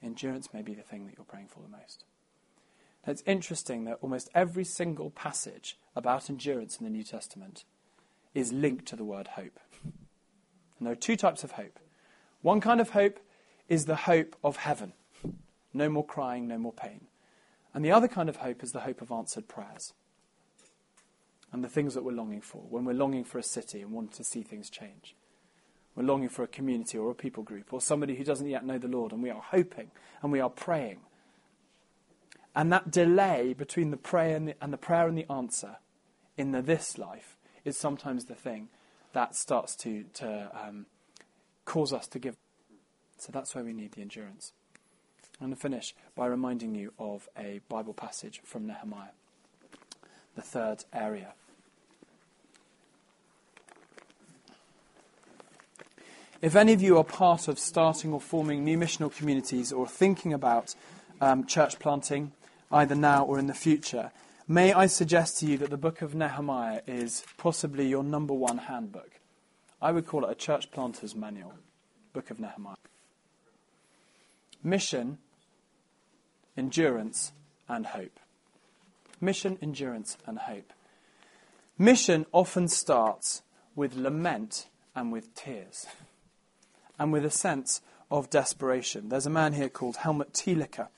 [0.02, 2.04] Endurance may be the thing that you're praying for the most.
[3.06, 7.64] Now, It's interesting that almost every single passage about endurance in the New Testament
[8.34, 9.60] is linked to the word hope.
[9.82, 11.78] And there are two types of hope.
[12.42, 13.20] One kind of hope
[13.68, 14.94] is the hope of heaven
[15.72, 17.06] no more crying, no more pain.
[17.72, 19.92] And the other kind of hope is the hope of answered prayers
[21.52, 22.62] and the things that we're longing for.
[22.68, 25.16] When we're longing for a city and want to see things change,
[25.94, 28.78] we're longing for a community or a people group or somebody who doesn't yet know
[28.78, 29.90] the Lord, and we are hoping
[30.22, 31.00] and we are praying.
[32.54, 35.76] And that delay between the prayer and the, and the prayer and the answer
[36.36, 38.68] in the this life is sometimes the thing
[39.12, 40.86] that starts to, to um,
[41.64, 42.36] cause us to give.
[43.18, 44.52] So that's why we need the endurance.
[45.40, 49.10] I'm going to finish by reminding you of a Bible passage from Nehemiah,
[50.36, 51.34] the third area.
[56.42, 60.32] If any of you are part of starting or forming new missional communities or thinking
[60.32, 60.74] about
[61.20, 62.32] um, church planting,
[62.72, 64.10] either now or in the future,
[64.48, 68.56] may I suggest to you that the book of Nehemiah is possibly your number one
[68.56, 69.20] handbook.
[69.82, 71.54] I would call it a church planter's manual,
[72.12, 72.76] book of Nehemiah.
[74.62, 75.18] Mission,
[76.56, 77.32] endurance,
[77.68, 78.19] and hope.
[79.20, 80.72] Mission, endurance, and hope.
[81.78, 83.42] Mission often starts
[83.74, 85.86] with lament and with tears,
[86.98, 87.80] and with a sense
[88.10, 89.08] of desperation.
[89.08, 90.88] There's a man here called Helmut Thielicke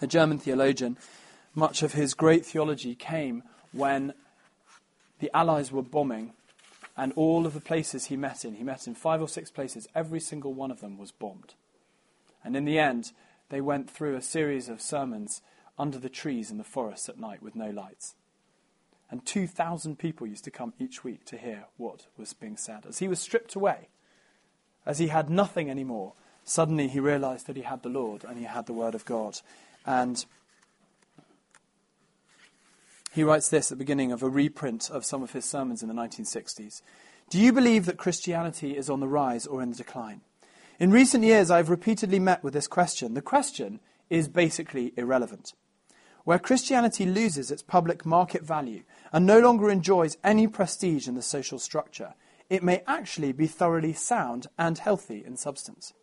[0.00, 0.96] a German theologian,
[1.54, 4.14] much of his great theology came when
[5.18, 6.32] the Allies were bombing,
[6.96, 9.88] and all of the places he met in, he met in five or six places,
[9.94, 11.54] every single one of them was bombed.
[12.44, 13.12] And in the end,
[13.50, 15.40] they went through a series of sermons
[15.78, 18.14] under the trees in the forests at night with no lights.
[19.10, 22.84] And 2,000 people used to come each week to hear what was being said.
[22.86, 23.88] As he was stripped away,
[24.84, 26.12] as he had nothing anymore,
[26.44, 29.38] suddenly he realized that he had the Lord and he had the Word of God.
[29.86, 30.24] And
[33.12, 35.88] he writes this at the beginning of a reprint of some of his sermons in
[35.88, 36.82] the 1960s.
[37.30, 40.20] Do you believe that Christianity is on the rise or in the decline?
[40.78, 43.14] In recent years, I've repeatedly met with this question.
[43.14, 45.54] The question is basically irrelevant.
[46.28, 51.22] Where Christianity loses its public market value and no longer enjoys any prestige in the
[51.22, 52.12] social structure,
[52.50, 55.94] it may actually be thoroughly sound and healthy in substance.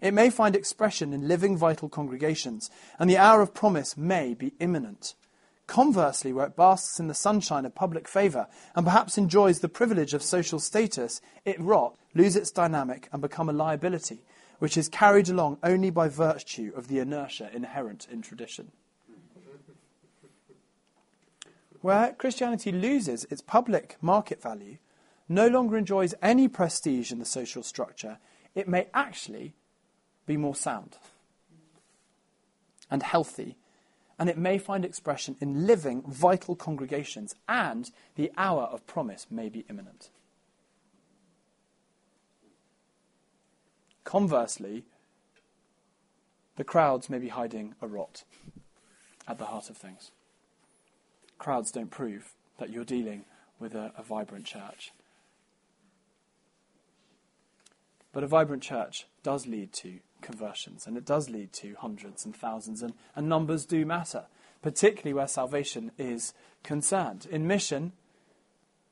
[0.00, 4.54] It may find expression in living, vital congregations, and the hour of promise may be
[4.60, 5.16] imminent.
[5.66, 10.14] Conversely, where it basks in the sunshine of public favour and perhaps enjoys the privilege
[10.14, 14.22] of social status, it rot, lose its dynamic, and become a liability,
[14.60, 18.70] which is carried along only by virtue of the inertia inherent in tradition.
[21.80, 24.78] Where Christianity loses its public market value,
[25.28, 28.18] no longer enjoys any prestige in the social structure,
[28.54, 29.54] it may actually
[30.26, 30.96] be more sound
[32.90, 33.56] and healthy,
[34.18, 39.48] and it may find expression in living, vital congregations, and the hour of promise may
[39.48, 40.10] be imminent.
[44.04, 44.84] Conversely,
[46.56, 48.24] the crowds may be hiding a rot
[49.28, 50.10] at the heart of things.
[51.38, 53.24] Crowds don't prove that you're dealing
[53.58, 54.92] with a, a vibrant church.
[58.12, 62.34] But a vibrant church does lead to conversions, and it does lead to hundreds and
[62.34, 64.24] thousands, and, and numbers do matter,
[64.62, 67.26] particularly where salvation is concerned.
[67.30, 67.92] In mission,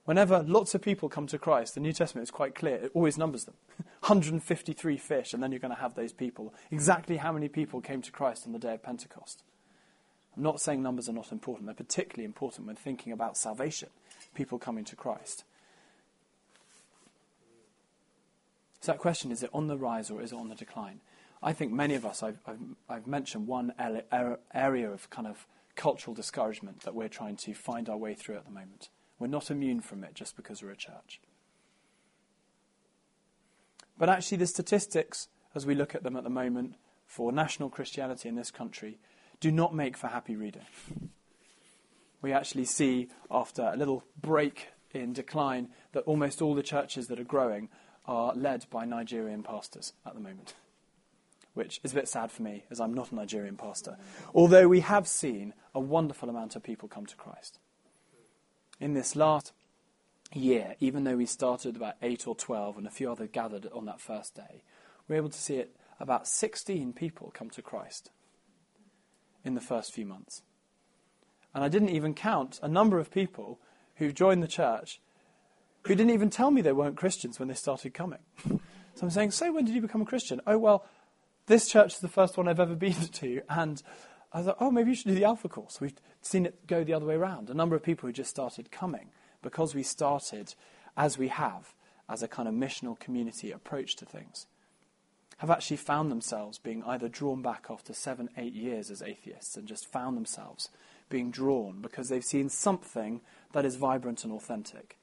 [0.05, 3.19] whenever lots of people come to Christ, the New Testament is quite clear, it always
[3.19, 3.55] numbers them
[4.01, 6.55] 153 fish, and then you're going to have those people.
[6.71, 9.43] Exactly how many people came to Christ on the day of Pentecost?
[10.37, 13.89] Not saying numbers are not important, they're particularly important when thinking about salvation,
[14.35, 15.45] people coming to Christ.
[18.81, 21.01] So that question is it on the rise or is it on the decline?
[21.43, 25.47] I think many of us, I've, I've, I've mentioned one er-, area of kind of
[25.75, 28.89] cultural discouragement that we're trying to find our way through at the moment.
[29.19, 31.21] We're not immune from it just because we're a church.
[33.99, 36.75] But actually, the statistics, as we look at them at the moment,
[37.07, 38.99] for national Christianity in this country,
[39.41, 40.63] do not make for happy reading.
[42.23, 47.21] We actually see, after a little break in decline, that almost all the churches that
[47.21, 47.69] are growing
[48.07, 50.55] are led by Nigerian pastors at the moment
[51.57, 53.97] which is a bit sad for me as I'm not a Nigerian pastor.
[54.35, 57.59] Although we have seen a wonderful amount of people come to Christ.
[58.79, 59.55] In this last
[60.35, 63.87] year, even though we started about 8 or 12 and a few others gathered on
[63.87, 64.65] that first day,
[65.09, 68.11] we're able to see it about 16 people come to Christ
[69.47, 70.43] in the first few months.
[71.55, 73.59] And I didn't even count a number of people
[73.97, 75.01] who joined the church
[75.87, 78.19] who didn't even tell me they weren't Christians when they started coming.
[78.49, 78.59] so
[79.03, 80.41] I'm saying, so when did you become a Christian?
[80.47, 80.85] Oh, well,
[81.47, 83.83] this church is the first one I've ever been to, and
[84.33, 85.81] I thought, oh, maybe you should do the Alpha course.
[85.81, 87.49] We've seen it go the other way around.
[87.51, 89.11] A number of people who just started coming
[89.43, 90.55] because we started
[90.97, 91.73] as we have,
[92.09, 94.47] as a kind of missional community approach to things,
[95.39, 99.69] have actually found themselves being either drawn back after seven, eight years as atheists and
[99.69, 100.71] just found themselves
[101.09, 103.21] being drawn because they've seen something
[103.53, 104.97] that is vibrant and authentic.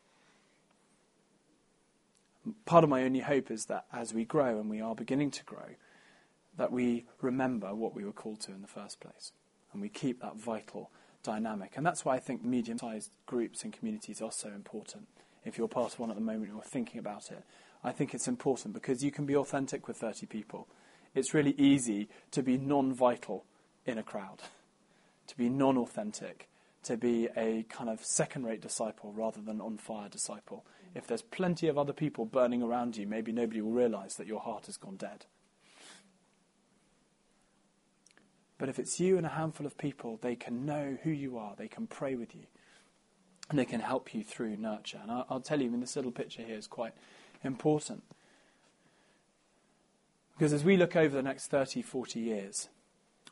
[2.66, 5.44] Part of my only hope is that as we grow, and we are beginning to
[5.46, 5.76] grow,
[6.58, 9.32] that we remember what we were called to in the first place.
[9.72, 10.92] And we keep that vital
[11.24, 11.74] dynamic.
[11.78, 15.08] And that's why I think medium sized groups and communities are so important.
[15.46, 17.44] If you're part of one at the moment or thinking about it,
[17.84, 20.68] I think it's important because you can be authentic with 30 people.
[21.14, 23.46] It's really easy to be non vital
[23.86, 24.42] in a crowd,
[25.28, 26.50] to be non authentic,
[26.84, 30.66] to be a kind of second rate disciple rather than on fire disciple.
[30.96, 34.40] If there's plenty of other people burning around you, maybe nobody will realize that your
[34.40, 35.26] heart has gone dead.
[38.58, 41.56] But if it's you and a handful of people, they can know who you are,
[41.58, 42.44] they can pray with you,
[43.50, 45.00] and they can help you through nurture.
[45.02, 46.94] And I'll, I'll tell you, I mean, this little picture here is quite
[47.44, 48.04] important.
[50.38, 52.70] Because as we look over the next 30, 40 years,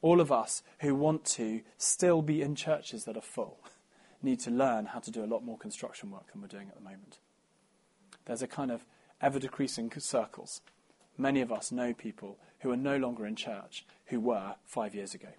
[0.02, 3.60] all of us who want to still be in churches that are full
[4.22, 6.76] need to learn how to do a lot more construction work than we're doing at
[6.76, 7.20] the moment.
[8.26, 8.86] There's a kind of
[9.20, 10.62] ever decreasing circles.
[11.18, 15.14] Many of us know people who are no longer in church who were five years
[15.14, 15.30] ago.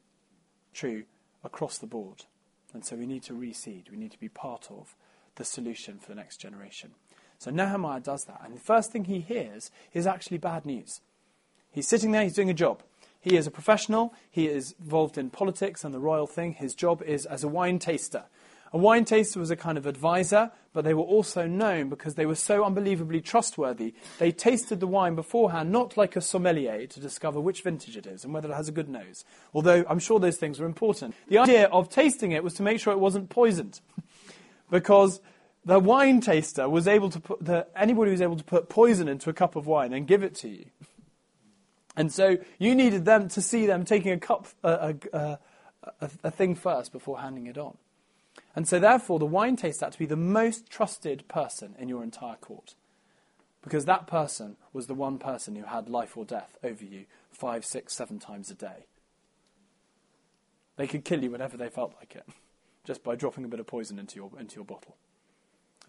[0.75, 1.05] True
[1.45, 2.25] across the board.
[2.73, 3.91] And so we need to reseed.
[3.91, 4.95] We need to be part of
[5.37, 6.93] the solution for the next generation.
[7.43, 8.41] So Nehemiah does that.
[8.45, 11.01] And the first thing he hears is actually bad news.
[11.73, 12.85] He's sitting there, he's doing a job.
[13.21, 16.53] He is a professional, he is involved in politics and the royal thing.
[16.53, 18.27] His job is as a wine taster.
[18.73, 22.27] A wine taster was a kind of advisor, but they were also known because they
[22.27, 23.93] were so unbelievably trustworthy.
[24.21, 28.23] They tasted the wine beforehand, not like a sommelier to discover which vintage it is
[28.23, 29.25] and whether it has a good nose.
[29.53, 31.17] Although I'm sure those things are important.
[31.27, 33.81] The idea of tasting it was to make sure it wasn't poisoned.
[34.73, 35.21] because
[35.65, 39.31] the wine taster was able to put, the, anybody was able to put poison into
[39.31, 40.67] a cup of wine and give it to you.
[41.97, 45.39] And so you needed them to see them taking a cup, a, a,
[46.01, 47.77] a, a thing first before handing it on.
[48.57, 52.03] And so, therefore, the wine taster had to be the most trusted person in your
[52.03, 52.75] entire court.
[53.63, 57.65] Because that person was the one person who had life or death over you five,
[57.65, 58.87] six, seven times a day.
[60.77, 62.27] They could kill you whenever they felt like it,
[62.85, 64.97] just by dropping a bit of poison into your, into your bottle.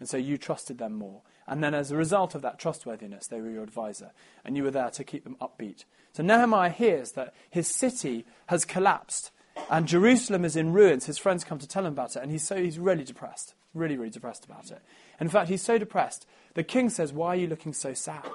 [0.00, 1.22] And so you trusted them more.
[1.46, 4.12] And then, as a result of that trustworthiness, they were your advisor.
[4.44, 5.84] And you were there to keep them upbeat.
[6.12, 9.30] So Nehemiah hears that his city has collapsed
[9.70, 11.06] and Jerusalem is in ruins.
[11.06, 13.54] His friends come to tell him about it, and he's, so, he's really depressed.
[13.72, 14.82] Really, really depressed about it.
[15.20, 18.28] In fact, he's so depressed, the king says, Why are you looking so sad?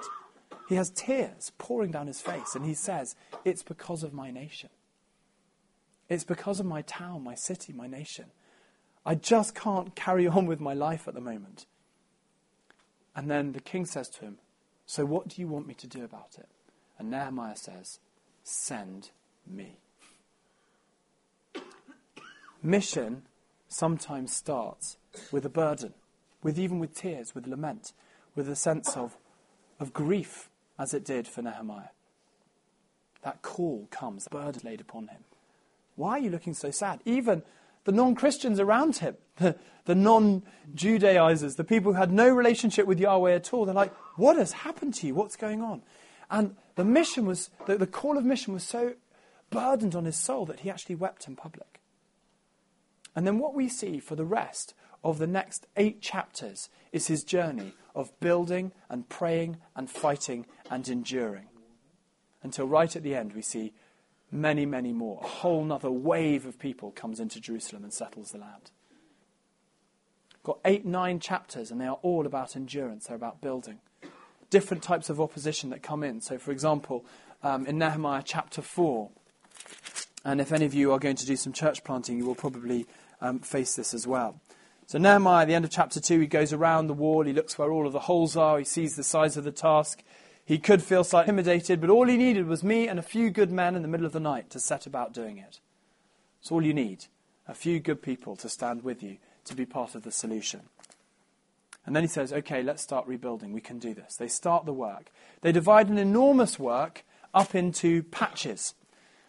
[0.68, 4.70] He has tears pouring down his face, and he says, It's because of my nation.
[6.08, 8.26] It's because of my town, my city, my nation.
[9.04, 11.66] I just can't carry on with my life at the moment.
[13.16, 14.38] And then the king says to him,
[14.86, 16.48] So what do you want me to do about it?
[16.98, 17.98] And Nehemiah says,
[18.42, 19.10] Send
[19.46, 19.78] me.
[22.62, 23.22] Mission
[23.68, 24.98] sometimes starts
[25.32, 25.94] with a burden,
[26.42, 27.92] with even with tears, with lament,
[28.34, 29.16] with a sense of,
[29.78, 31.88] of grief, as it did for Nehemiah.
[33.22, 35.24] That call comes, the burden laid upon him.
[35.96, 37.00] Why are you looking so sad?
[37.04, 37.42] Even
[37.84, 40.42] the non Christians around him, the, the non
[40.74, 44.52] Judaizers, the people who had no relationship with Yahweh at all, they're like, What has
[44.52, 45.14] happened to you?
[45.14, 45.82] What's going on?
[46.30, 48.94] And the mission was, the, the call of mission was so
[49.50, 51.80] burdened on his soul that he actually wept in public.
[53.16, 57.24] And then what we see for the rest of the next eight chapters is his
[57.24, 61.48] journey of building and praying and fighting and enduring.
[62.42, 63.72] Until right at the end, we see
[64.30, 65.20] many, many more.
[65.22, 68.70] A whole other wave of people comes into Jerusalem and settles the land.
[70.42, 73.06] Got eight, nine chapters, and they are all about endurance.
[73.06, 73.80] They're about building.
[74.48, 76.20] Different types of opposition that come in.
[76.20, 77.04] So, for example,
[77.42, 79.10] um, in Nehemiah chapter 4,
[80.24, 82.86] and if any of you are going to do some church planting, you will probably
[83.20, 84.40] um, face this as well.
[84.86, 87.56] So Nehemiah, at the end of chapter 2, he goes around the wall, he looks
[87.56, 90.02] where all of the holes are, he sees the size of the task.
[90.50, 93.52] He could feel slightly intimidated, but all he needed was me and a few good
[93.52, 95.60] men in the middle of the night to set about doing it.
[96.40, 97.04] It's all you need.
[97.46, 100.62] A few good people to stand with you to be part of the solution.
[101.86, 103.52] And then he says, okay, let's start rebuilding.
[103.52, 104.16] We can do this.
[104.16, 105.12] They start the work.
[105.40, 108.74] They divide an enormous work up into patches.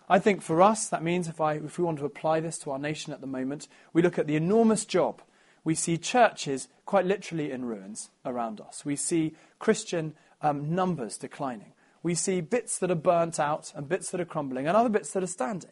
[0.09, 2.71] I think for us, that means if, I, if we want to apply this to
[2.71, 5.21] our nation at the moment, we look at the enormous job.
[5.63, 8.83] We see churches quite literally in ruins around us.
[8.83, 11.73] We see Christian um, numbers declining.
[12.03, 15.11] We see bits that are burnt out and bits that are crumbling and other bits
[15.13, 15.71] that are standing.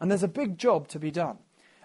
[0.00, 1.38] And there's a big job to be done.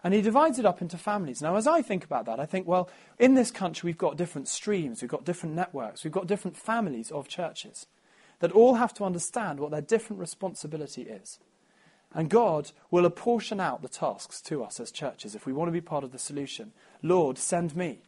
[0.03, 1.41] And he divides it up into families.
[1.41, 4.47] Now, as I think about that, I think, well, in this country, we've got different
[4.47, 7.87] streams, we've got different networks, we've got different families of churches
[8.39, 11.39] that all have to understand what their different responsibility is.
[12.13, 15.73] And God will apportion out the tasks to us as churches if we want to
[15.73, 16.71] be part of the solution.
[17.01, 18.03] Lord, send me.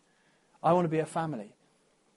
[0.61, 1.55] I want to be a family.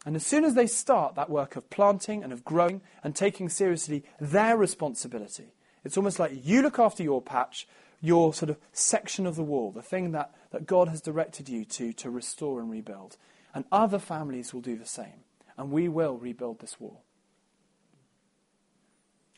[0.06, 3.48] And as soon as they start that work of planting and of growing and taking
[3.48, 5.52] seriously their responsibility,
[5.84, 7.68] it's almost like you look after your patch,
[8.00, 11.64] your sort of section of the wall, the thing that, that God has directed you
[11.66, 13.16] to, to restore and rebuild.
[13.54, 15.24] And other families will do the same.
[15.58, 17.02] And we will rebuild this wall.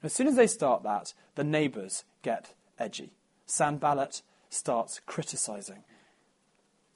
[0.02, 3.14] As soon as they start that, the neighbours get edgy.
[3.46, 5.84] Sanballat starts criticizing.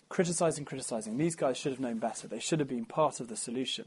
[0.08, 1.18] Criticizing, criticizing.
[1.18, 2.28] These guys should have known better.
[2.28, 3.86] They should have been part of the solution.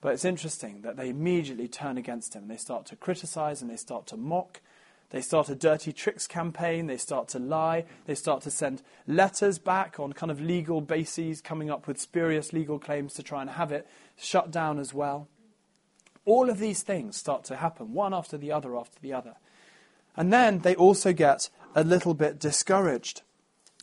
[0.00, 2.48] But it's interesting that they immediately turn against him.
[2.48, 4.60] They start to criticize and they start to mock
[5.14, 6.88] they start a dirty tricks campaign.
[6.88, 7.84] They start to lie.
[8.06, 12.52] They start to send letters back on kind of legal bases, coming up with spurious
[12.52, 13.86] legal claims to try and have it
[14.16, 15.28] shut down as well.
[16.24, 19.34] All of these things start to happen, one after the other after the other.
[20.16, 23.22] And then they also get a little bit discouraged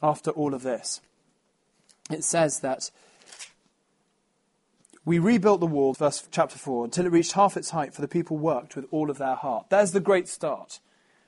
[0.03, 0.99] after all of this.
[2.13, 2.91] It says that
[5.03, 8.07] we rebuilt the wall, verse chapter 4, until it reached half its height, for the
[8.07, 9.67] people worked with all of their heart.
[9.69, 10.79] There's the great start.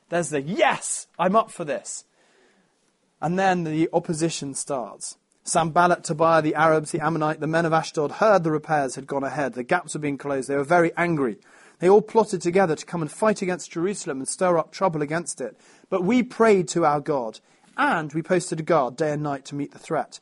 [0.10, 2.06] There's the yes, I'm up for this.
[3.20, 5.18] And then the opposition starts.
[5.44, 9.24] Sanballat, Tobiah, the Arabs, the Ammonite, the men of Ashdod heard the repairs had gone
[9.24, 9.54] ahead.
[9.54, 10.48] The gaps were being closed.
[10.48, 11.38] They were very angry.
[11.80, 15.42] They all plotted together to come and fight against Jerusalem and stir up trouble against
[15.42, 15.58] it.
[15.90, 17.40] But we prayed to our God,
[17.76, 20.20] and we posted a guard day and night to meet the threat.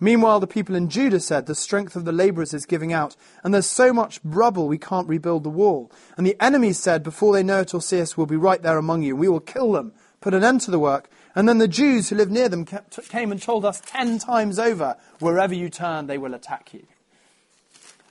[0.00, 3.54] Meanwhile, the people in Judah said, The strength of the laborers is giving out, and
[3.54, 5.90] there's so much rubble we can't rebuild the wall.
[6.16, 8.78] And the enemies said, Before they know it or see us, we'll be right there
[8.78, 11.08] among you, we will kill them, put an end to the work.
[11.36, 14.96] And then the Jews who lived near them came and told us ten times over,
[15.20, 16.86] Wherever you turn, they will attack you.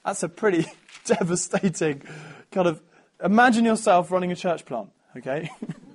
[0.06, 0.66] That's a pretty
[1.06, 2.04] devastating
[2.52, 2.82] kind of.
[3.24, 5.50] Imagine yourself running a church plant, okay?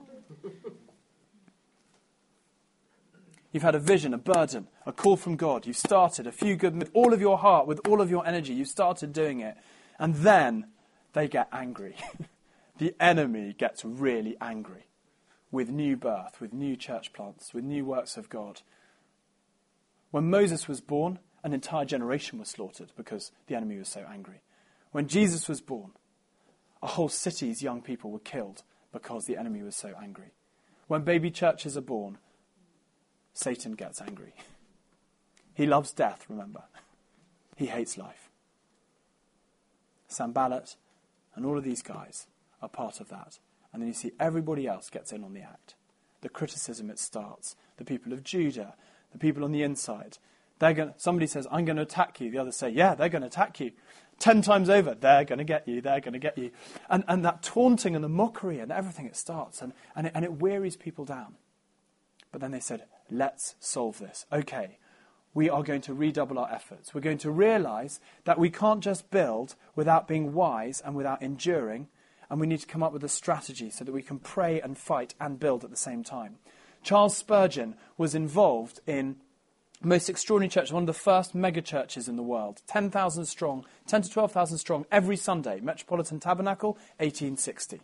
[3.59, 5.66] You've had a vision, a burden, a call from God.
[5.66, 8.54] You've started a few good, with all of your heart, with all of your energy.
[8.54, 9.56] You've started doing it.
[9.98, 10.68] And then
[11.12, 11.96] they get angry.
[12.78, 14.86] the enemy gets really angry
[15.50, 18.62] with new birth, with new church plants, with new works of God.
[20.12, 24.40] When Moses was born, an entire generation was slaughtered because the enemy was so angry.
[24.92, 25.90] When Jesus was born,
[26.80, 30.30] a whole city's young people were killed because the enemy was so angry.
[30.86, 32.18] When baby churches are born,
[33.39, 34.34] Satan gets angry.
[35.55, 36.64] He loves death, remember.
[37.55, 38.30] He hates life.
[40.09, 40.74] Sanballat
[41.36, 42.26] and all of these guys
[42.61, 43.39] are part of that.
[43.72, 45.76] And then you see everybody else gets in on the act.
[46.20, 47.55] The criticism it starts.
[47.76, 48.74] The people of Judah,
[49.12, 50.18] the people on the inside.
[50.59, 52.32] They're going somebody says, I'm going to attack you.
[52.32, 53.70] The others say, Yeah, they're going to attack you.
[54.18, 56.51] Ten times over, they're going to get you, they're going to get you.
[56.91, 59.62] And, and that taunting and the mockery and everything, it starts.
[59.62, 61.36] And, and, it, and it wearies people down.
[62.32, 64.26] But then they said, let's solve this.
[64.32, 64.78] Okay,
[65.34, 66.94] we are going to redouble our efforts.
[66.94, 71.88] We're going to realize that we can't just build without being wise and without enduring,
[72.30, 74.76] and we need to come up with a strategy so that we can pray and
[74.76, 76.36] fight and build at the same time.
[76.82, 79.16] Charles Spurgeon was involved in
[79.80, 84.02] most extraordinary church, one of the first mega churches in the world, 10,000 strong, 10
[84.02, 87.80] to 12,000 strong every Sunday, Metropolitan Tabernacle, 1860.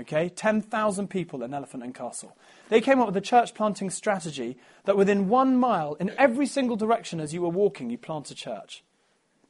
[0.00, 2.36] Okay, 10,000 people in Elephant and Castle.
[2.68, 6.76] They came up with a church planting strategy that within one mile, in every single
[6.76, 8.84] direction as you were walking, you plant a church.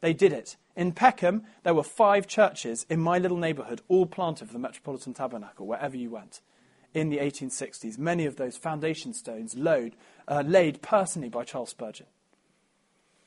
[0.00, 0.56] They did it.
[0.74, 5.12] In Peckham, there were five churches in my little neighbourhood, all planted for the Metropolitan
[5.12, 6.40] Tabernacle, wherever you went,
[6.94, 7.98] in the 1860s.
[7.98, 9.96] Many of those foundation stones laid,
[10.28, 12.06] uh, laid personally by Charles Spurgeon.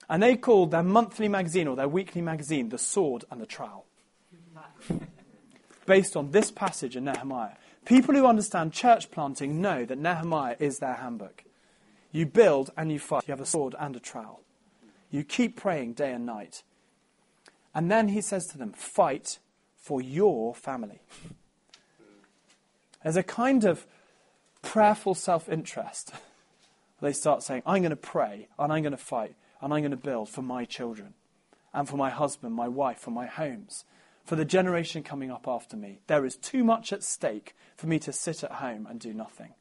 [0.10, 3.86] And they called their monthly magazine or their weekly magazine The Sword and the Trowel
[5.86, 7.56] based on this passage in Nehemiah.
[7.86, 11.44] People who understand church planting know that Nehemiah is their handbook.
[12.12, 13.24] You build and you fight.
[13.28, 14.42] You have a sword and a trowel.
[15.10, 16.64] You keep praying day and night.
[17.74, 19.40] And then he says to them, fight
[19.78, 21.00] for your family.
[23.04, 23.86] There's a kind of
[24.62, 26.14] prayerful self interest.
[27.02, 29.92] They start saying, I'm going to pray and I'm going to fight and I'm going
[29.92, 31.14] to build for my children
[31.74, 33.86] and for my husband, my wife, for my homes
[34.24, 36.02] for the generation coming up after me.
[36.08, 39.54] There is too much at stake for me to sit at home and do nothing.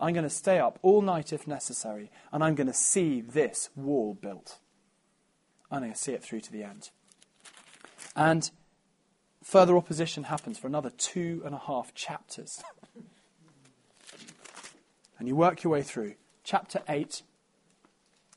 [0.00, 3.70] I'm going to stay up all night if necessary, and I'm going to see this
[3.74, 4.58] wall built.
[5.70, 6.90] I'm going to see it through to the end.
[8.14, 8.50] And
[9.42, 12.62] further opposition happens for another two and a half chapters.
[15.18, 16.14] And you work your way through.
[16.44, 17.22] Chapter 8,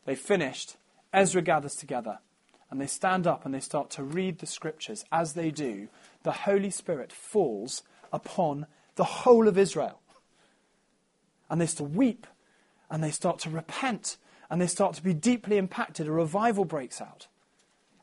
[0.06, 0.78] they finished.
[1.14, 2.20] Ezra gathers together
[2.72, 5.04] and they stand up and they start to read the scriptures.
[5.12, 5.90] As they do,
[6.24, 8.66] the Holy Spirit falls upon
[8.96, 10.00] the whole of Israel.
[11.50, 12.26] And they start to weep
[12.90, 14.18] and they start to repent
[14.50, 16.08] and they start to be deeply impacted.
[16.08, 17.28] A revival breaks out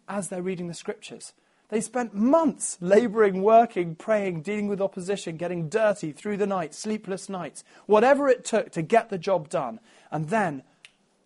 [0.07, 1.33] as they're reading the scriptures.
[1.71, 7.29] They spent months laboring, working, praying, dealing with opposition, getting dirty through the night, sleepless
[7.29, 9.81] nights, whatever it took to get the job done.
[10.11, 10.62] And then,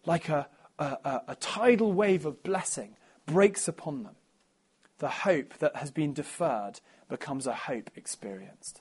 [0.04, 0.48] like a,
[0.80, 2.96] a, a, a tidal wave of blessing
[3.26, 4.16] breaks upon them,
[4.98, 8.80] the hope that has been deferred becomes a hope experienced.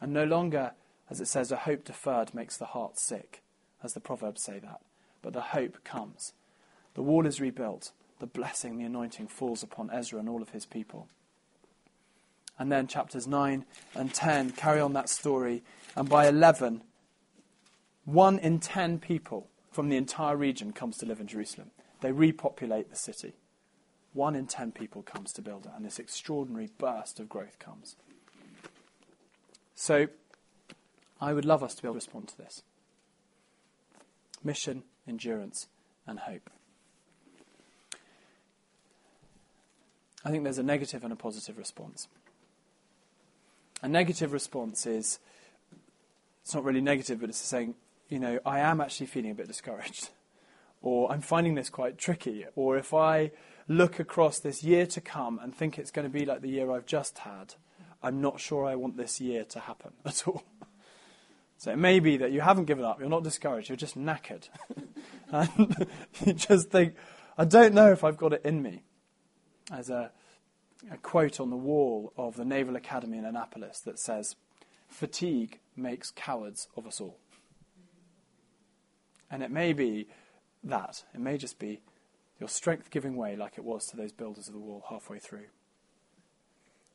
[0.00, 0.72] And no longer,
[1.10, 3.42] as it says, a hope deferred makes the heart sick,
[3.82, 4.80] as the Proverbs say that,
[5.22, 6.32] but the hope comes.
[6.94, 10.64] The wall is rebuilt the blessing, the anointing falls upon Ezra and all of his
[10.64, 11.08] people.
[12.58, 13.64] And then chapters 9
[13.94, 15.62] and 10 carry on that story.
[15.96, 16.82] And by 11,
[18.04, 21.70] one in 10 people from the entire region comes to live in Jerusalem.
[22.00, 23.34] They repopulate the city.
[24.12, 25.72] One in 10 people comes to build it.
[25.76, 27.96] And this extraordinary burst of growth comes.
[29.74, 30.08] So
[31.20, 32.62] I would love us to be able to respond to this
[34.42, 35.66] mission, endurance,
[36.06, 36.50] and hope.
[40.24, 42.08] I think there's a negative and a positive response.
[43.82, 45.18] A negative response is
[46.42, 47.74] it's not really negative, but it's saying,
[48.08, 50.10] you know, I am actually feeling a bit discouraged,
[50.82, 53.32] or I'm finding this quite tricky, or if I
[53.68, 56.72] look across this year to come and think it's going to be like the year
[56.72, 57.54] I've just had,
[58.02, 60.44] I'm not sure I want this year to happen at all.
[61.58, 64.48] So it may be that you haven't given up, you're not discouraged, you're just knackered.
[65.30, 65.86] and
[66.24, 66.94] you just think,
[67.36, 68.82] I don't know if I've got it in me
[69.70, 70.10] as a,
[70.90, 74.36] a quote on the wall of the Naval Academy in Annapolis that says,
[74.88, 77.18] Fatigue makes cowards of us all.
[79.30, 80.08] And it may be
[80.64, 81.04] that.
[81.14, 81.80] It may just be
[82.38, 85.46] your strength giving way like it was to those builders of the wall halfway through.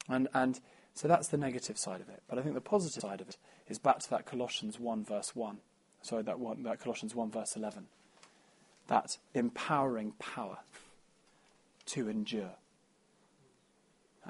[0.08, 0.60] And, and
[0.94, 2.24] so that's the negative side of it.
[2.28, 3.38] But I think the positive side of it
[3.68, 5.58] is back to that Colossians 1 verse 1.
[6.02, 7.88] Sorry, that, one, that Colossians 1 verse 11.
[8.88, 10.60] That empowering power
[11.88, 12.56] to endure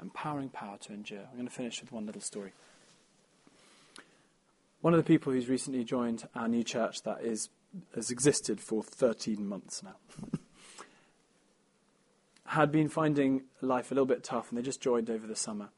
[0.00, 1.20] empowering power to endure.
[1.30, 2.52] I'm going to finish with one little story.
[4.86, 7.48] One of the people who's recently joined our new church that is,
[7.96, 9.96] has existed for 13 months now
[12.46, 15.70] had been finding life a little bit tough, and they just joined over the summer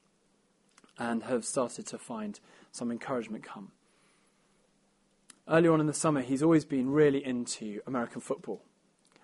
[0.98, 2.38] and have started to find
[2.70, 3.72] some encouragement come.
[5.48, 8.61] Earlier on in the summer, he's always been really into American football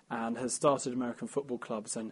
[0.09, 2.11] and has started American football clubs and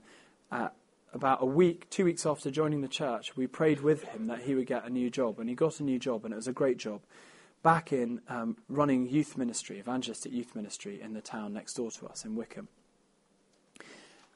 [0.51, 0.67] uh,
[1.11, 4.53] about a week, two weeks after joining the church, we prayed with him that he
[4.53, 5.39] would get a new job.
[5.39, 7.01] And he got a new job, and it was a great job,
[7.63, 12.05] back in um, running youth ministry, evangelistic youth ministry in the town next door to
[12.07, 12.67] us in Wickham.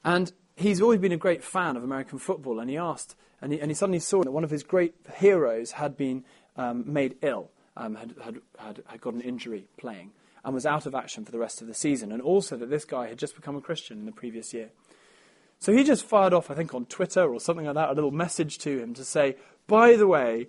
[0.04, 3.60] And he's always been a great fan of American football, and he asked, and he,
[3.60, 6.24] and he suddenly saw that one of his great heroes had been
[6.56, 10.12] um, made ill, um, had, had, had, had got an injury playing,
[10.44, 12.84] and was out of action for the rest of the season, and also that this
[12.84, 14.70] guy had just become a Christian in the previous year.
[15.58, 18.12] So he just fired off, I think, on Twitter or something like that, a little
[18.12, 20.46] message to him to say, by the way,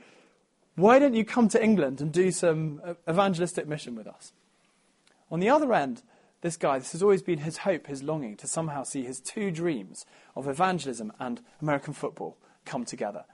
[0.81, 4.33] why don't you come to England and do some uh, evangelistic mission with us?
[5.31, 6.01] On the other end,
[6.41, 9.51] this guy, this has always been his hope, his longing to somehow see his two
[9.51, 10.05] dreams
[10.35, 13.25] of evangelism and American football come together.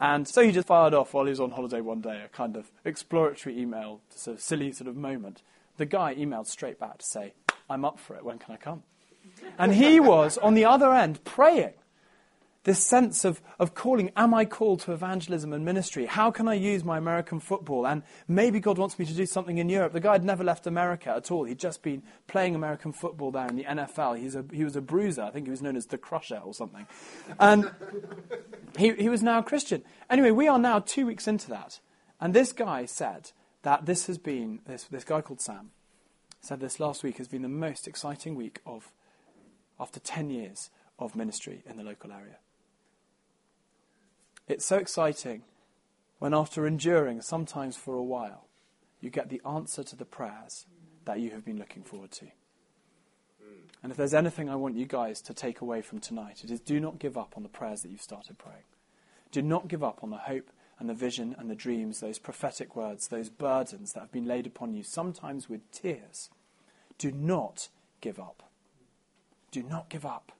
[0.00, 2.56] And so he just fired off while he was on holiday one day, a kind
[2.56, 5.42] of exploratory email, just a silly sort of moment.
[5.76, 7.34] The guy emailed straight back to say,
[7.68, 8.82] I'm up for it, when can I come?
[9.58, 11.74] And he was on the other end praying.
[12.64, 16.06] This sense of, of calling, am I called to evangelism and ministry?
[16.06, 17.86] How can I use my American football?
[17.86, 19.92] And maybe God wants me to do something in Europe.
[19.92, 21.44] The guy had never left America at all.
[21.44, 24.18] He'd just been playing American football there in the NFL.
[24.18, 25.22] He's a, he was a bruiser.
[25.22, 26.86] I think he was known as the Crusher or something.
[27.38, 27.70] And
[28.76, 29.82] he, he was now a Christian.
[30.10, 31.80] Anyway, we are now two weeks into that.
[32.20, 33.30] And this guy said
[33.62, 35.70] that this has been, this, this guy called Sam,
[36.40, 38.92] said this last week has been the most exciting week of
[39.78, 42.36] after 10 years of ministry in the local area.
[44.48, 45.42] It's so exciting
[46.18, 48.46] when, after enduring sometimes for a while,
[49.00, 50.66] you get the answer to the prayers
[51.04, 52.26] that you have been looking forward to.
[53.82, 56.60] And if there's anything I want you guys to take away from tonight, it is
[56.60, 58.64] do not give up on the prayers that you've started praying.
[59.30, 62.74] Do not give up on the hope and the vision and the dreams, those prophetic
[62.74, 66.30] words, those burdens that have been laid upon you, sometimes with tears.
[66.96, 67.68] Do not
[68.00, 68.42] give up.
[69.50, 70.32] Do not give up.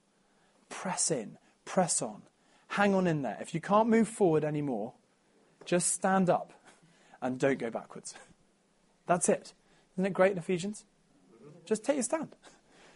[0.68, 2.22] Press in, press on,
[2.68, 3.38] hang on in there.
[3.40, 4.94] If you can't move forward anymore,
[5.64, 6.52] just stand up
[7.20, 8.14] and don't go backwards.
[9.06, 9.52] That's it.
[9.94, 10.84] Isn't it great in Ephesians?
[11.64, 12.34] Just take your stand.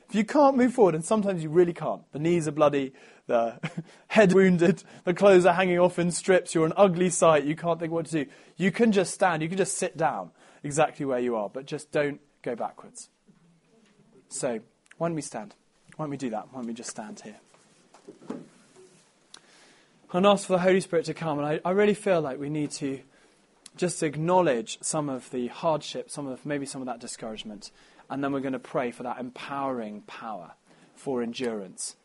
[0.08, 2.92] If you can't move forward, and sometimes you really can't, the knees are bloody,
[3.26, 3.58] the
[4.08, 7.80] head wounded, the clothes are hanging off in strips, you're an ugly sight, you can't
[7.80, 8.30] think what to do.
[8.56, 10.30] You can just stand, you can just sit down
[10.62, 13.08] exactly where you are, but just don't go backwards.
[14.28, 14.60] So,
[14.98, 15.54] why don't we stand?
[15.96, 16.48] Why don't we do that?
[16.52, 17.40] Why don't we just stand here?
[20.14, 21.38] And ask for the Holy Spirit to come.
[21.38, 23.00] And I, I really feel like we need to
[23.76, 27.70] just acknowledge some of the hardship, some of maybe some of that discouragement,
[28.10, 30.52] and then we're going to pray for that empowering power
[30.94, 31.96] for endurance